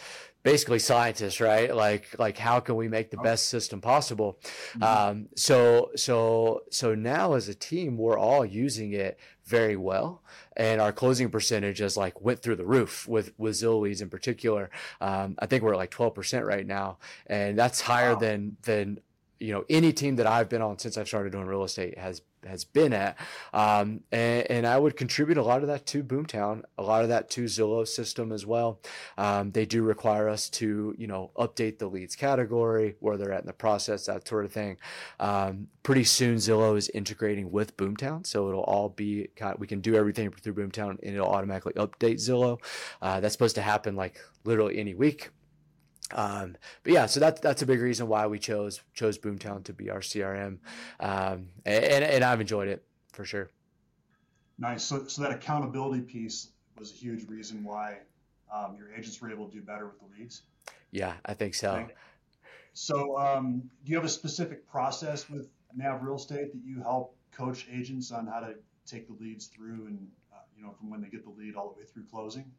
[0.43, 1.75] basically scientists, right?
[1.75, 4.39] Like like how can we make the best system possible?
[4.75, 4.83] Mm-hmm.
[4.83, 10.23] Um, so so so now as a team, we're all using it very well,
[10.57, 14.09] and our closing percentage has like went through the roof with with Zillow leads in
[14.09, 14.71] particular.
[15.01, 18.21] Um, I think we're at like twelve percent right now, and that's higher wow.
[18.21, 19.01] than than
[19.39, 22.23] you know any team that I've been on since I've started doing real estate has
[22.47, 23.17] has been at.
[23.53, 27.09] Um, and, and, I would contribute a lot of that to Boomtown, a lot of
[27.11, 28.81] that to Zillow system as well.
[29.17, 33.41] Um, they do require us to, you know, update the leads category, where they're at
[33.41, 34.79] in the process, that sort of thing.
[35.21, 39.29] Um, pretty soon, Zillow is integrating with Boomtown, so it'll all be
[39.59, 42.59] we can do everything through Boomtown, and it'll automatically update Zillow.
[43.01, 45.31] Uh, that's supposed to happen like literally any week.
[46.13, 49.73] Um, but yeah, so that's that's a big reason why we chose chose Boomtown to
[49.73, 50.59] be our CRM,
[51.01, 53.51] um, and, and I've enjoyed it for sure.
[54.59, 54.85] Nice.
[54.85, 57.99] So so that accountability piece was a huge reason why
[58.53, 60.43] um, your agents were able to do better with the leads.
[60.93, 61.73] Yeah, I think so.
[61.73, 61.95] Okay.
[62.73, 67.17] So um, do you have a specific process with Nav Real Estate that you help
[67.33, 68.55] coach agents on how to
[68.87, 70.07] take the leads through and
[70.57, 72.53] you know, from when they get the lead all the way through closing?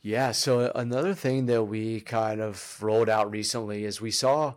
[0.00, 0.32] Yeah.
[0.32, 4.54] So another thing that we kind of rolled out recently is we saw,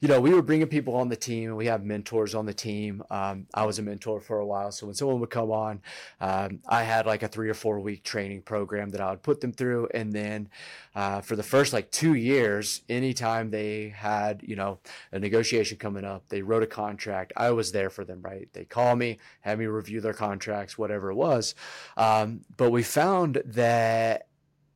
[0.00, 2.52] you know, we were bringing people on the team and we have mentors on the
[2.52, 3.02] team.
[3.10, 4.70] Um, I was a mentor for a while.
[4.70, 5.80] So when someone would come on,
[6.20, 9.40] um, I had like a three or four week training program that I would put
[9.40, 9.88] them through.
[9.94, 10.48] And then
[10.94, 14.80] uh, for the first like two years, anytime they had, you know,
[15.12, 18.48] a negotiation coming up, they wrote a contract, I was there for them, right?
[18.52, 21.54] They call me, have me review their contracts, whatever it was.
[21.96, 24.28] Um, but we found that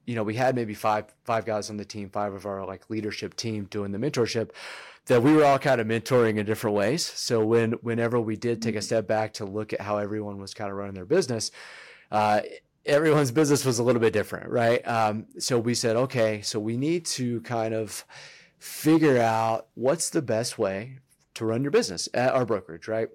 [0.06, 2.90] you know, we had maybe five five guys on the team, five of our like
[2.90, 4.50] leadership team doing the mentorship
[5.10, 7.04] that we were all kind of mentoring in different ways.
[7.04, 10.54] So when whenever we did take a step back to look at how everyone was
[10.54, 11.50] kind of running their business,
[12.12, 12.42] uh,
[12.86, 14.86] everyone's business was a little bit different, right?
[14.86, 18.04] Um, so we said, okay, so we need to kind of
[18.60, 20.98] figure out what's the best way
[21.34, 23.08] to run your business at our brokerage, right?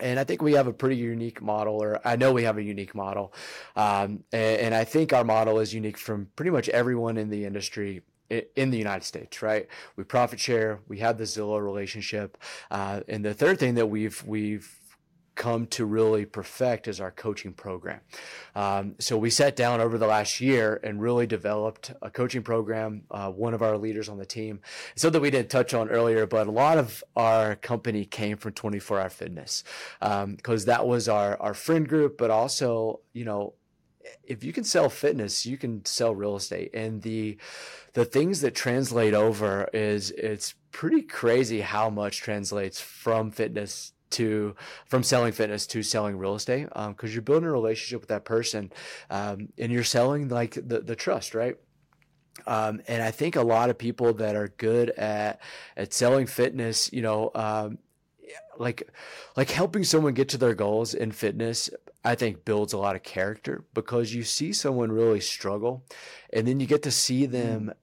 [0.00, 2.62] And I think we have a pretty unique model, or I know we have a
[2.62, 3.32] unique model.
[3.76, 7.44] Um, and, and, I think our model is unique from pretty much everyone in the
[7.44, 9.66] industry in the United States, right?
[9.96, 10.80] We profit share.
[10.88, 12.38] We have the Zillow relationship,
[12.70, 14.78] uh, and the third thing that we've we've
[15.38, 18.00] come to really perfect is our coaching program.
[18.56, 23.04] Um, so we sat down over the last year and really developed a coaching program.
[23.08, 24.60] Uh, one of our leaders on the team,
[24.96, 29.00] something we didn't touch on earlier, but a lot of our company came from 24
[29.00, 29.62] Hour Fitness
[30.00, 33.54] because um, that was our our friend group, but also you know
[34.24, 36.70] if you can sell fitness, you can sell real estate.
[36.74, 37.36] And the
[37.98, 44.54] the things that translate over is it's pretty crazy how much translates from fitness to
[44.86, 48.24] from selling fitness to selling real estate because um, you're building a relationship with that
[48.24, 48.70] person
[49.10, 51.56] um, and you're selling like the, the trust right?
[52.46, 55.40] Um, and I think a lot of people that are good at
[55.76, 57.78] at selling fitness, you know, um,
[58.58, 58.88] like
[59.36, 61.68] like helping someone get to their goals in fitness,
[62.04, 65.84] I think builds a lot of character because you see someone really struggle,
[66.32, 67.74] and then you get to see them mm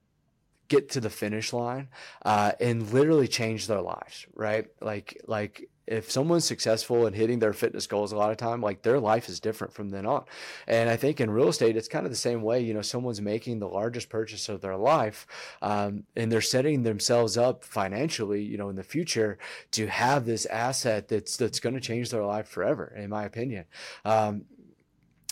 [0.67, 1.89] get to the finish line
[2.23, 4.67] uh, and literally change their lives right?
[4.81, 8.81] Like like if someone's successful in hitting their fitness goals a lot of time like
[8.81, 10.23] their life is different from then on.
[10.67, 13.21] And i think in real estate it's kind of the same way you know someone's
[13.21, 15.27] making the largest purchase of their life
[15.61, 19.37] um, and they're setting themselves up financially you know in the future
[19.71, 23.65] to have this asset that's that's going to change their life forever in my opinion.
[24.03, 24.45] Um,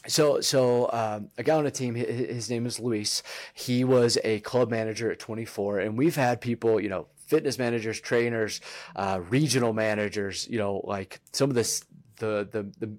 [0.08, 3.24] so so um, a guy on the team his name is luis.
[3.54, 8.00] He was a club manager at 24 and we've had people you know fitness managers
[8.00, 8.62] trainers
[8.96, 11.84] uh, regional managers you know like some of the
[12.20, 12.92] the the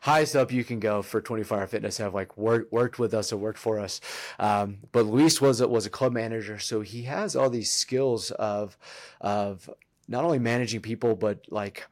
[0.00, 3.32] highest up you can go for 24 hour fitness have like worked worked with us
[3.32, 4.00] or worked for us.
[4.38, 8.30] Um, but luis was a, was a club manager so he has all these skills
[8.32, 8.76] of
[9.20, 9.68] of
[10.08, 11.86] not only managing people but like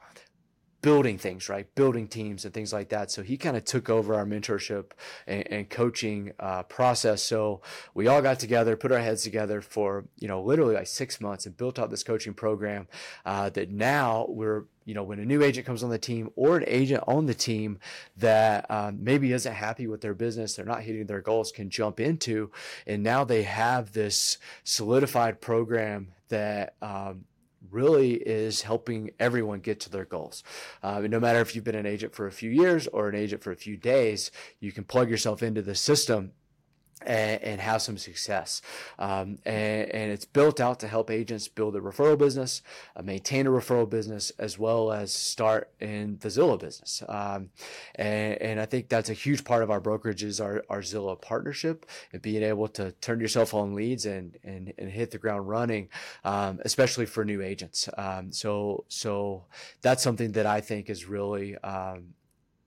[0.83, 1.73] building things, right?
[1.75, 3.11] Building teams and things like that.
[3.11, 4.93] So he kind of took over our mentorship
[5.27, 7.23] and, and coaching uh, process.
[7.23, 7.61] So
[7.95, 11.47] we all got together, put our heads together for, you know, literally like six months
[11.47, 12.89] and built out this coaching program
[13.27, 16.57] uh, that now we're, you know, when a new agent comes on the team or
[16.57, 17.79] an agent on the team
[18.17, 22.01] that um, maybe isn't happy with their business, they're not hitting their goals, can jump
[22.01, 22.51] into.
[22.87, 27.25] And now they have this solidified program that um,
[27.71, 30.43] really is helping everyone get to their goals.
[30.83, 33.43] Uh, no matter if you've been an agent for a few years or an agent
[33.43, 36.33] for a few days, you can plug yourself into the system
[37.03, 38.63] and, and have some success.
[38.99, 42.63] Um, and, and, it's built out to help agents build a referral business,
[42.97, 47.03] uh, maintain a referral business, as well as start in the Zillow business.
[47.09, 47.51] Um,
[47.95, 51.21] and, and, I think that's a huge part of our brokerage is our, our Zillow
[51.21, 55.49] partnership and being able to turn yourself on leads and, and, and hit the ground
[55.49, 55.89] running,
[56.25, 57.89] um, especially for new agents.
[57.97, 59.45] Um, so, so
[59.81, 62.15] that's something that I think is really, um,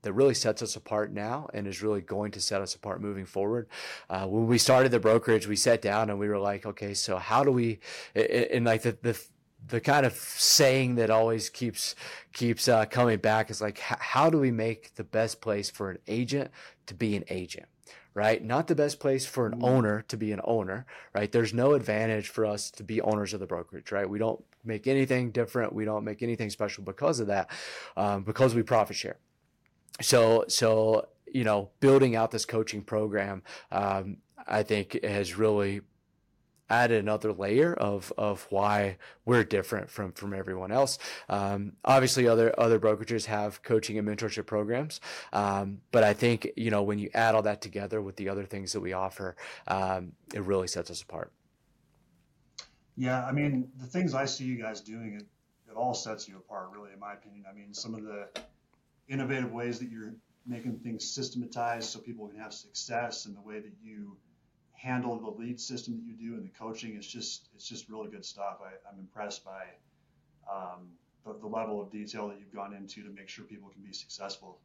[0.04, 3.26] that really sets us apart now and is really going to set us apart moving
[3.26, 3.68] forward.
[4.08, 7.18] Uh, when we started the brokerage, we sat down and we were like, okay, so
[7.18, 7.80] how do we,
[8.14, 9.20] and like the, the,
[9.66, 11.94] the kind of saying that always keeps
[12.34, 15.98] keeps uh, coming back is like how do we make the best place for an
[16.06, 16.50] agent
[16.86, 17.66] to be an agent
[18.12, 18.44] right?
[18.44, 19.64] Not the best place for an mm-hmm.
[19.64, 21.32] owner to be an owner right?
[21.32, 24.08] There's no advantage for us to be owners of the brokerage right?
[24.08, 25.72] We don't make anything different.
[25.72, 27.50] We don't make anything special because of that
[27.96, 29.16] um, because we profit share
[30.00, 35.80] so so you know building out this coaching program um, i think has really
[36.70, 40.98] added another layer of of why we're different from from everyone else.
[41.28, 45.00] Um, obviously, other other brokerages have coaching and mentorship programs,
[45.32, 48.44] um, but I think you know when you add all that together with the other
[48.44, 49.36] things that we offer,
[49.68, 51.32] um, it really sets us apart.
[52.96, 55.26] Yeah, I mean the things I see you guys doing, it,
[55.70, 57.44] it all sets you apart, really, in my opinion.
[57.50, 58.28] I mean some of the
[59.08, 60.14] innovative ways that you're
[60.46, 64.16] making things systematized so people can have success and the way that you
[64.72, 66.94] handle the lead system that you do and the coaching.
[66.96, 68.58] It's just it's just really good stuff.
[68.62, 69.64] I, am I'm impressed by
[70.50, 70.88] um,
[71.24, 73.92] the, the, level of detail that you've gone into to make sure people can be
[73.92, 74.58] successful.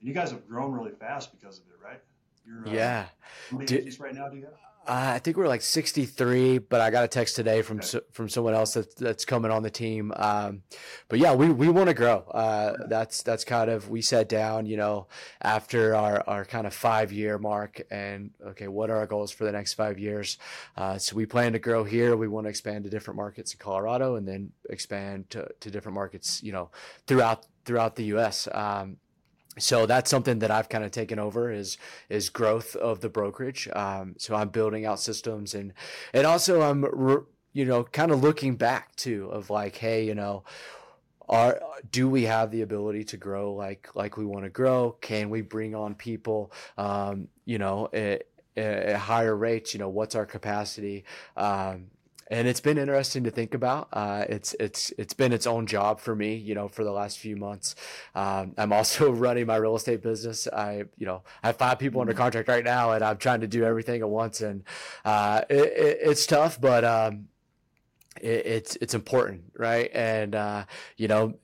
[0.00, 2.00] And you guys have grown really fast because of it right?
[2.46, 3.06] You're uh, yeah.
[3.50, 4.52] how many agents right now do you have
[4.86, 8.00] uh, I think we're like 63, but I got a text today from okay.
[8.10, 10.12] from someone else that's, that's coming on the team.
[10.16, 10.62] Um,
[11.08, 12.18] but yeah, we, we want to grow.
[12.30, 15.06] Uh, that's that's kind of we sat down, you know,
[15.40, 19.44] after our, our kind of five year mark, and okay, what are our goals for
[19.44, 20.36] the next five years?
[20.76, 22.16] Uh, so we plan to grow here.
[22.16, 25.94] We want to expand to different markets in Colorado, and then expand to, to different
[25.94, 26.70] markets, you know,
[27.06, 28.48] throughout throughout the U.S.
[28.50, 28.96] Um,
[29.58, 31.76] so that's something that I've kind of taken over is
[32.08, 33.68] is growth of the brokerage.
[33.74, 35.72] Um, so I'm building out systems and
[36.14, 37.18] and also I'm re,
[37.52, 40.44] you know kind of looking back too of like hey you know
[41.28, 41.60] are
[41.90, 44.96] do we have the ability to grow like like we want to grow?
[45.00, 46.52] Can we bring on people?
[46.78, 47.88] Um, you know.
[47.92, 51.04] At, at higher rates, you know, what's our capacity?
[51.38, 51.86] Um,
[52.30, 53.88] and it's been interesting to think about.
[53.92, 57.18] Uh, it's it's it's been its own job for me, you know, for the last
[57.18, 57.74] few months.
[58.14, 60.48] Um, I'm also running my real estate business.
[60.48, 62.22] I you know I have five people under mm-hmm.
[62.22, 64.64] contract right now, and I'm trying to do everything at once, and
[65.04, 67.28] uh, it, it, it's tough, but um,
[68.20, 69.90] it, it's it's important, right?
[69.92, 70.64] And uh,
[70.96, 71.34] you know,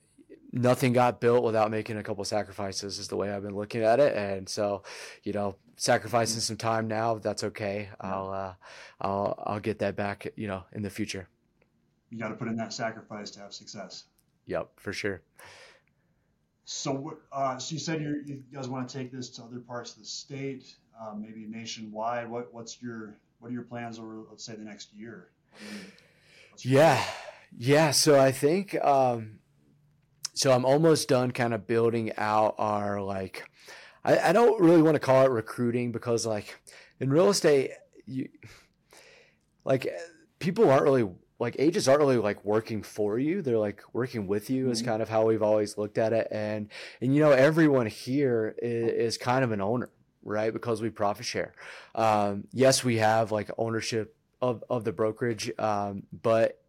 [0.51, 3.99] nothing got built without making a couple sacrifices is the way I've been looking at
[3.99, 4.15] it.
[4.15, 4.83] And so,
[5.23, 7.87] you know, sacrificing some time now, that's okay.
[8.01, 8.53] I'll, uh,
[8.99, 11.27] I'll, I'll get that back, you know, in the future.
[12.09, 14.03] you got to put in that sacrifice to have success.
[14.45, 15.21] Yep, for sure.
[16.65, 19.99] So, uh, so you said you guys want to take this to other parts of
[19.99, 22.29] the state, uh, maybe nationwide.
[22.29, 25.29] What, what's your, what are your plans over, let's say, the next year?
[26.57, 27.07] yeah, plan?
[27.57, 27.91] yeah.
[27.91, 29.39] So I think, um,
[30.33, 33.49] so I'm almost done, kind of building out our like.
[34.03, 36.59] I, I don't really want to call it recruiting because, like,
[36.99, 37.71] in real estate,
[38.05, 38.29] you
[39.65, 39.87] like
[40.39, 41.07] people aren't really
[41.39, 43.41] like agents aren't really like working for you.
[43.41, 44.71] They're like working with you mm-hmm.
[44.71, 46.27] is kind of how we've always looked at it.
[46.31, 46.69] And
[47.01, 49.89] and you know everyone here is, is kind of an owner
[50.21, 50.51] right?
[50.51, 51.53] Because we profit share.
[51.95, 56.59] Um, yes we have like ownership of of the brokerage um, but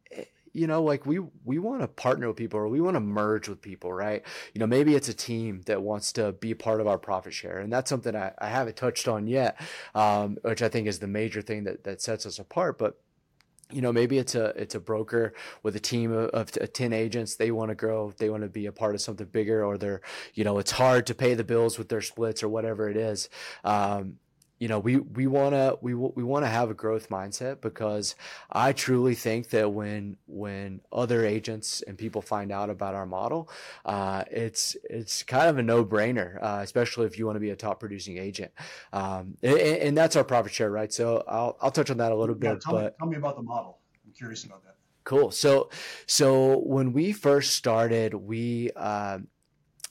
[0.52, 3.48] you know like we we want to partner with people or we want to merge
[3.48, 4.24] with people right?
[4.54, 7.58] You know maybe it's a team that wants to be part of our profit share
[7.58, 9.60] and that's something i, I haven't touched on yet
[9.94, 12.98] um, which i think is the major thing that that sets us apart but
[13.72, 15.32] you know maybe it's a it's a broker
[15.62, 17.36] with a team of, of 10 agents.
[17.36, 20.00] They want to grow they want to be a part of something bigger or they're
[20.34, 23.28] you know it's hard to pay the bills with their splits or whatever it is
[23.64, 24.16] um,
[24.60, 28.14] you know we we want to we we want to have a growth mindset because
[28.52, 33.50] I truly think that when when other agents and people find out about our model,
[33.86, 37.50] uh, it's it's kind of a no brainer, uh, especially if you want to be
[37.50, 38.52] a top producing agent,
[38.92, 40.92] um, and, and, that's our profit share, right?
[40.92, 42.60] So I'll I'll touch on that a little yeah, bit.
[42.60, 43.78] Tell, but me, tell me about the model.
[44.06, 44.74] I'm curious about that.
[45.04, 45.30] Cool.
[45.30, 45.70] So
[46.04, 49.20] so when we first started, we uh,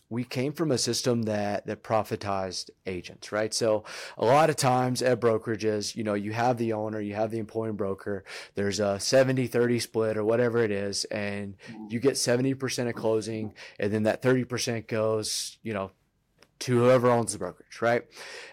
[0.09, 3.53] we came from a system that that profitized agents, right?
[3.53, 3.83] So
[4.17, 7.39] a lot of times at brokerages, you know, you have the owner, you have the
[7.39, 8.23] employing broker,
[8.55, 11.87] there's a 70-30 split or whatever it is, and mm-hmm.
[11.89, 15.91] you get 70% of closing, and then that 30% goes, you know,
[16.59, 18.03] to whoever owns the brokerage, right?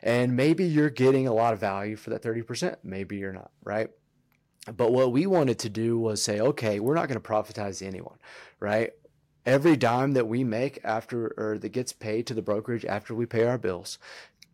[0.02, 3.90] And maybe you're getting a lot of value for that 30%, maybe you're not, right?
[4.76, 8.18] But what we wanted to do was say, okay, we're not going to profitize anyone,
[8.61, 8.92] right?
[9.47, 13.24] Every dime that we make after or that gets paid to the brokerage after we
[13.24, 13.99] pay our bills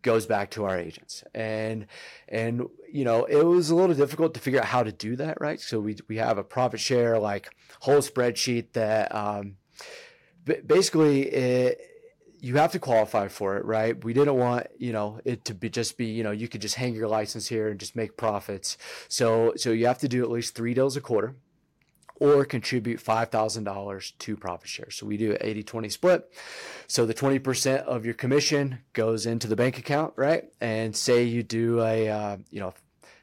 [0.03, 1.87] goes back to our agents and
[2.27, 5.39] and you know it was a little difficult to figure out how to do that
[5.39, 9.55] right so we we have a profit share like whole spreadsheet that um,
[10.65, 11.81] basically it,
[12.43, 14.03] you have to qualify for it, right?
[14.03, 16.75] We didn't want, you know, it to be just be, you know, you could just
[16.75, 18.77] hang your license here and just make profits.
[19.07, 21.35] So, so you have to do at least three deals a quarter
[22.19, 24.91] or contribute $5,000 to profit share.
[24.91, 26.31] So we do an 80 20 split.
[26.87, 30.45] So the 20% of your commission goes into the bank account, right?
[30.61, 32.73] And say you do a, uh, you know,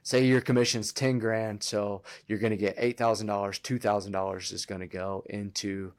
[0.02, 1.62] say your commission's 10 grand.
[1.62, 5.92] So you're going to get $8,000, $2,000 is going to go into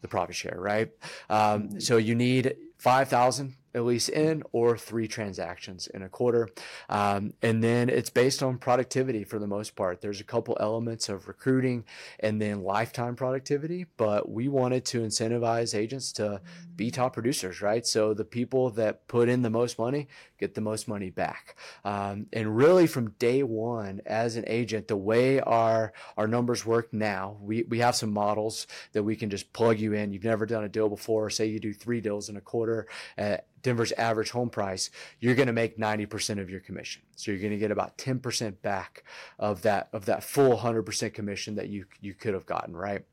[0.00, 0.90] the profit share, right?
[1.30, 6.48] Um, so you need 5,000 at least in or three transactions in a quarter.
[6.88, 10.00] Um, and then it's based on productivity for the most part.
[10.00, 11.84] There's a couple elements of recruiting
[12.20, 16.40] and then lifetime productivity, but we wanted to incentivize agents to
[16.76, 17.86] be top producers, right?
[17.86, 20.08] So the people that put in the most money
[20.38, 21.56] get the most money back.
[21.84, 26.92] Um, and really from day one as an agent, the way our, our numbers work
[26.92, 30.12] now, we, we have some models that we can just plug you in.
[30.12, 31.30] You've never done a deal before.
[31.30, 32.71] Say you do three deals in a quarter
[33.16, 37.02] at Denver's average home price, you're going to make 90% of your commission.
[37.16, 39.04] So you're going to get about 10% back
[39.38, 43.04] of that, of that full 100% commission that you, you could have gotten, right?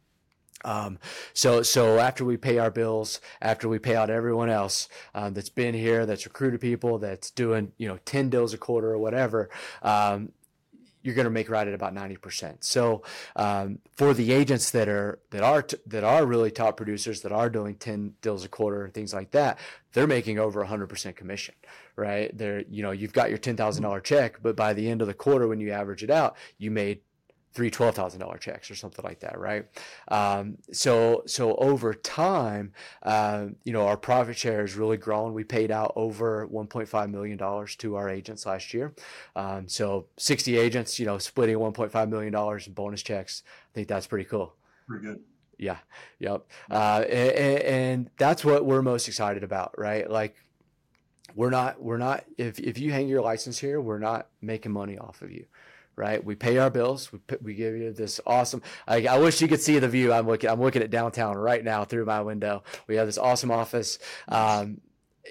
[0.66, 1.00] Um,
[1.34, 5.50] so, so after we pay our bills, after we pay out everyone else um, that's
[5.50, 9.50] been here, that's recruited people, that's doing you know ten deals a quarter or whatever,
[9.82, 10.34] um,
[11.10, 12.58] you're going to make right at about 90%.
[12.60, 13.02] So
[13.36, 17.50] um, for the agents that are that are that are really top producers that are
[17.50, 19.58] doing 10 deals a quarter and things like that,
[19.94, 21.56] they're making over 100% commission,
[21.96, 22.36] right?
[22.38, 25.48] They're you know you've got your $10,000 check, but by the end of the quarter
[25.48, 27.02] when you average it out, you made
[27.54, 29.66] three twelve thousand dollar checks or something like that, right?
[30.10, 32.74] Um, so so over time,
[33.04, 35.34] uh, you know, our profit share has really grown.
[35.34, 38.94] We paid out over one point five million dollars to our agents last year.
[39.36, 43.44] Um, so sixty agents, you know, splitting one point five million dollars in bonus checks.
[43.46, 44.56] I think that's pretty cool.
[44.88, 45.20] Pretty good.
[45.58, 45.78] Yeah.
[46.20, 46.46] Yep.
[46.72, 50.10] Uh, and, and that's what we're most excited about, right?
[50.10, 50.36] Like
[51.36, 54.98] we're not we're not if if you hang your license here, we're not making money
[54.98, 55.46] off of you
[56.00, 56.24] right?
[56.24, 57.12] We pay our bills.
[57.12, 58.64] We, we give you this awesome.
[58.88, 60.14] I, I, wish you could see the view.
[60.14, 60.50] I'm looking.
[60.50, 62.64] I'm looking at downtown right now through my window.
[62.88, 64.00] We have this awesome office.
[64.30, 64.80] Um,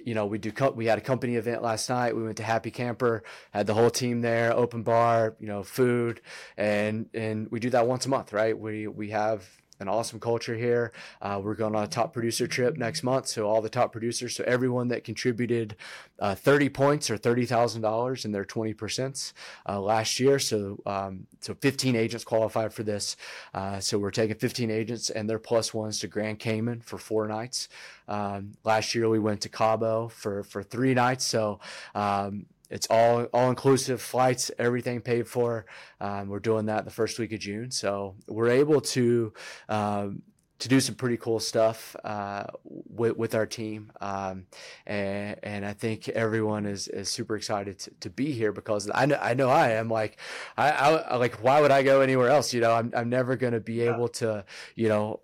[0.04, 0.52] you know, we do.
[0.74, 2.14] We had a company event last night.
[2.14, 6.20] We went to Happy Camper, had the whole team there, open bar, you know, food,
[6.56, 8.56] and and we do that once a month, right?
[8.56, 9.48] We we have
[9.80, 10.92] an awesome culture here.
[11.22, 13.26] Uh, we're going on a top producer trip next month.
[13.28, 15.76] So all the top producers, so everyone that contributed
[16.18, 19.32] uh, 30 points or $30,000 in their 20%
[19.68, 20.38] uh, last year.
[20.38, 23.16] So, um, so 15 agents qualified for this.
[23.54, 27.28] Uh, so we're taking 15 agents and their plus ones to Grand Cayman for four
[27.28, 27.68] nights.
[28.08, 31.24] Um, last year we went to Cabo for, for three nights.
[31.24, 31.60] So,
[31.94, 35.66] um, it's all all inclusive flights, everything paid for.
[36.00, 39.32] Um, we're doing that the first week of June, so we're able to
[39.68, 40.22] um,
[40.58, 43.92] to do some pretty cool stuff uh, with, with our team.
[44.00, 44.46] Um,
[44.86, 49.06] and, and I think everyone is, is super excited to, to be here because I
[49.06, 50.18] know, I know I am like,
[50.56, 52.52] I, I like, why would I go anywhere else?
[52.52, 54.44] You know, I'm, I'm never going to be able to,
[54.74, 55.20] you know,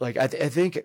[0.00, 0.78] like, I, th- I think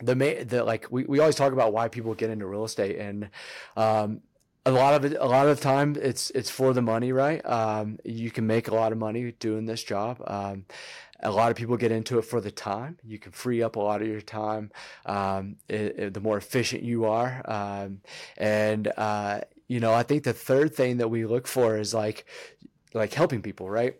[0.00, 2.98] the main, the, like, we, we always talk about why people get into real estate
[2.98, 3.30] and,
[3.76, 4.20] um,
[4.66, 7.44] a lot of a lot of time, it's it's for the money, right?
[7.44, 10.22] Um, you can make a lot of money doing this job.
[10.26, 10.64] Um,
[11.20, 12.98] a lot of people get into it for the time.
[13.02, 14.70] You can free up a lot of your time
[15.06, 17.42] um, it, it, the more efficient you are.
[17.46, 18.00] Um,
[18.36, 22.26] and uh, you know, I think the third thing that we look for is like
[22.92, 23.96] like helping people, right?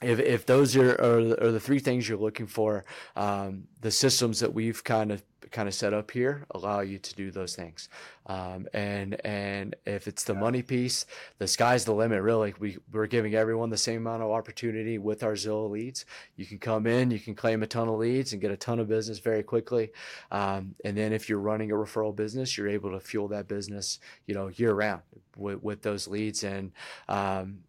[0.00, 2.84] If, if those are, are, are the three things you're looking for,
[3.16, 7.14] um, the systems that we've kind of kind of set up here allow you to
[7.14, 7.88] do those things.
[8.26, 11.06] Um, and and if it's the money piece,
[11.38, 12.22] the sky's the limit.
[12.22, 16.04] Really, we we're giving everyone the same amount of opportunity with our Zillow leads.
[16.36, 18.78] You can come in, you can claim a ton of leads and get a ton
[18.78, 19.90] of business very quickly.
[20.30, 23.98] Um, and then if you're running a referral business, you're able to fuel that business,
[24.26, 25.02] you know, year round
[25.36, 26.44] with, with those leads.
[26.44, 26.72] And
[27.08, 27.60] um,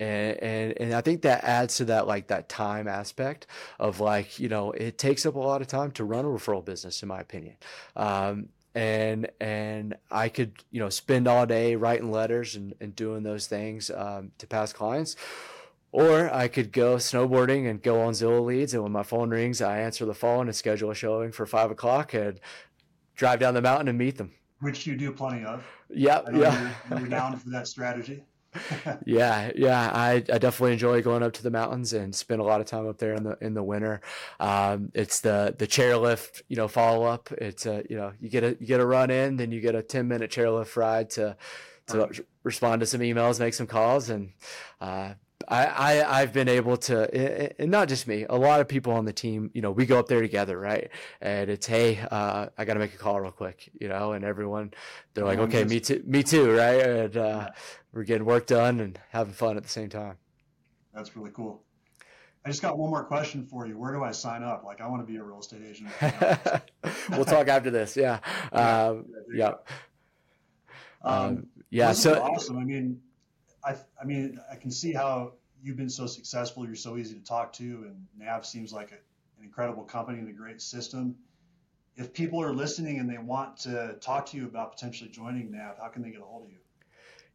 [0.00, 3.46] and, and and I think that adds to that like that time aspect
[3.78, 6.64] of like you know it takes up a lot of time to run a referral
[6.64, 7.56] business in my opinion.
[7.94, 13.22] Um, and and I could you know spend all day writing letters and, and doing
[13.22, 15.16] those things um, to past clients.
[15.92, 19.62] Or I could go snowboarding and go on Zillow leads and when my phone rings
[19.62, 22.40] I answer the phone and schedule a showing for five o'clock and
[23.14, 24.32] drive down the mountain and meet them.
[24.58, 25.64] Which you do plenty of.
[25.88, 26.72] Yeah yeah.
[26.90, 28.24] you're, you're down for that strategy
[29.06, 32.60] yeah, yeah, I, I definitely enjoy going up to the mountains and spend a lot
[32.60, 34.00] of time up there in the in the winter.
[34.40, 37.32] Um, it's the the chairlift, you know, follow up.
[37.32, 39.74] It's a you know you get a you get a run in, then you get
[39.74, 41.36] a ten minute chairlift ride to
[41.88, 44.32] to respond to some emails, make some calls, and
[44.80, 45.14] uh,
[45.48, 49.04] I, I I've been able to, and not just me, a lot of people on
[49.04, 49.50] the team.
[49.52, 50.90] You know, we go up there together, right?
[51.20, 54.12] And it's hey, uh, I got to make a call real quick, you know.
[54.12, 54.72] And everyone,
[55.12, 56.80] they're like, okay, me too, me too, right?
[56.80, 57.50] And uh,
[57.94, 60.16] we're getting work done and having fun at the same time.
[60.92, 61.62] That's really cool.
[62.44, 63.78] I just got one more question for you.
[63.78, 64.64] Where do I sign up?
[64.64, 65.88] Like, I want to be a real estate agent.
[67.10, 67.96] we'll talk after this.
[67.96, 68.18] Yeah.
[68.52, 68.86] Yeah.
[68.86, 69.52] Um, yeah.
[71.02, 71.92] Um, um, yeah.
[71.92, 72.58] So awesome.
[72.58, 73.00] I mean,
[73.64, 75.32] I, I mean, I can see how
[75.62, 76.66] you've been so successful.
[76.66, 78.96] You're so easy to talk to, and Nav seems like a,
[79.38, 81.14] an incredible company and a great system.
[81.96, 85.78] If people are listening and they want to talk to you about potentially joining Nav,
[85.78, 86.58] how can they get a hold of you?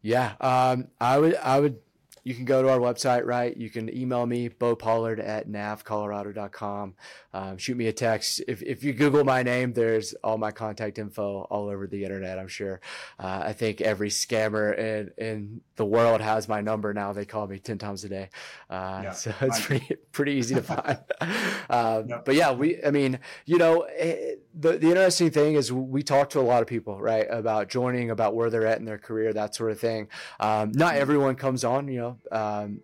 [0.02, 1.80] Yeah, um, I would I would
[2.24, 3.56] you can go to our website, right?
[3.56, 6.96] You can email me, Bo Pollard at navcolorado.com.
[7.34, 8.42] Um, shoot me a text.
[8.48, 12.40] If, if you Google my name, there's all my contact info all over the internet,
[12.40, 12.82] I'm sure.
[13.20, 17.14] Uh, I think every scammer in, in the world has my number now.
[17.14, 18.30] They call me 10 times a day.
[18.70, 21.00] Uh, yeah, so it's pretty, pretty easy to find.
[21.70, 22.26] um, yep.
[22.26, 26.32] But yeah, we, I mean, you know, it, the, the interesting thing is we talk
[26.32, 29.32] to a lot of people, right, about joining, about where they're at in their career,
[29.34, 30.08] that sort of thing.
[30.40, 31.02] Um, not mm-hmm.
[31.02, 32.82] everyone comes on, you know, um,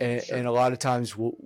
[0.00, 0.36] and, sure.
[0.36, 1.36] and, a lot of times we'll,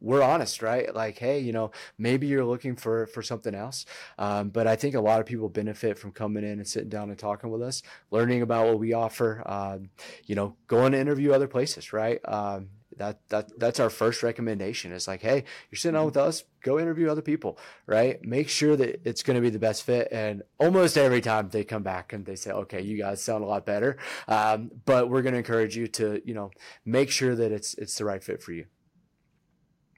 [0.00, 0.94] we're honest, right?
[0.94, 3.86] Like, hey, you know, maybe you're looking for for something else,
[4.18, 7.10] um, but I think a lot of people benefit from coming in and sitting down
[7.10, 9.42] and talking with us, learning about what we offer.
[9.46, 9.90] Um,
[10.26, 12.20] you know, going to interview other places, right?
[12.24, 14.92] Um, that that that's our first recommendation.
[14.92, 18.24] Is like hey you're sitting on with us go interview other people right?
[18.24, 20.08] Make sure that it's going to be the best fit.
[20.10, 23.46] And almost every time they come back and they say okay you guys sound a
[23.46, 23.98] lot better.
[24.28, 26.50] Um, but we're going to encourage you to you know
[26.84, 28.66] make sure that it's it's the right fit for you.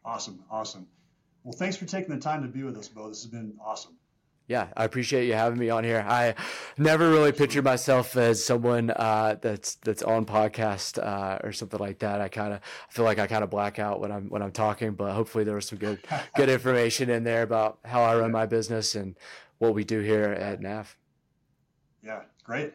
[0.04, 0.42] Awesome.
[0.50, 0.86] Awesome.
[1.44, 3.08] Well thanks for taking the time to be with us bo.
[3.08, 3.96] This has been awesome
[4.48, 6.04] yeah, I appreciate you having me on here.
[6.06, 6.34] I
[6.78, 11.98] never really pictured myself as someone uh, that's that's on podcast uh, or something like
[12.00, 12.20] that.
[12.20, 14.92] I kind of feel like I kind of black out when I'm when I'm talking,
[14.92, 15.98] but hopefully there was some good
[16.36, 19.16] good information in there about how I run my business and
[19.58, 20.96] what we do here at Nav.
[22.04, 22.74] Yeah, great.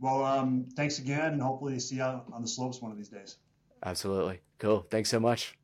[0.00, 3.38] Well, um, thanks again, and hopefully see you on the slopes one of these days.
[3.84, 4.86] Absolutely, cool.
[4.88, 5.58] Thanks so much.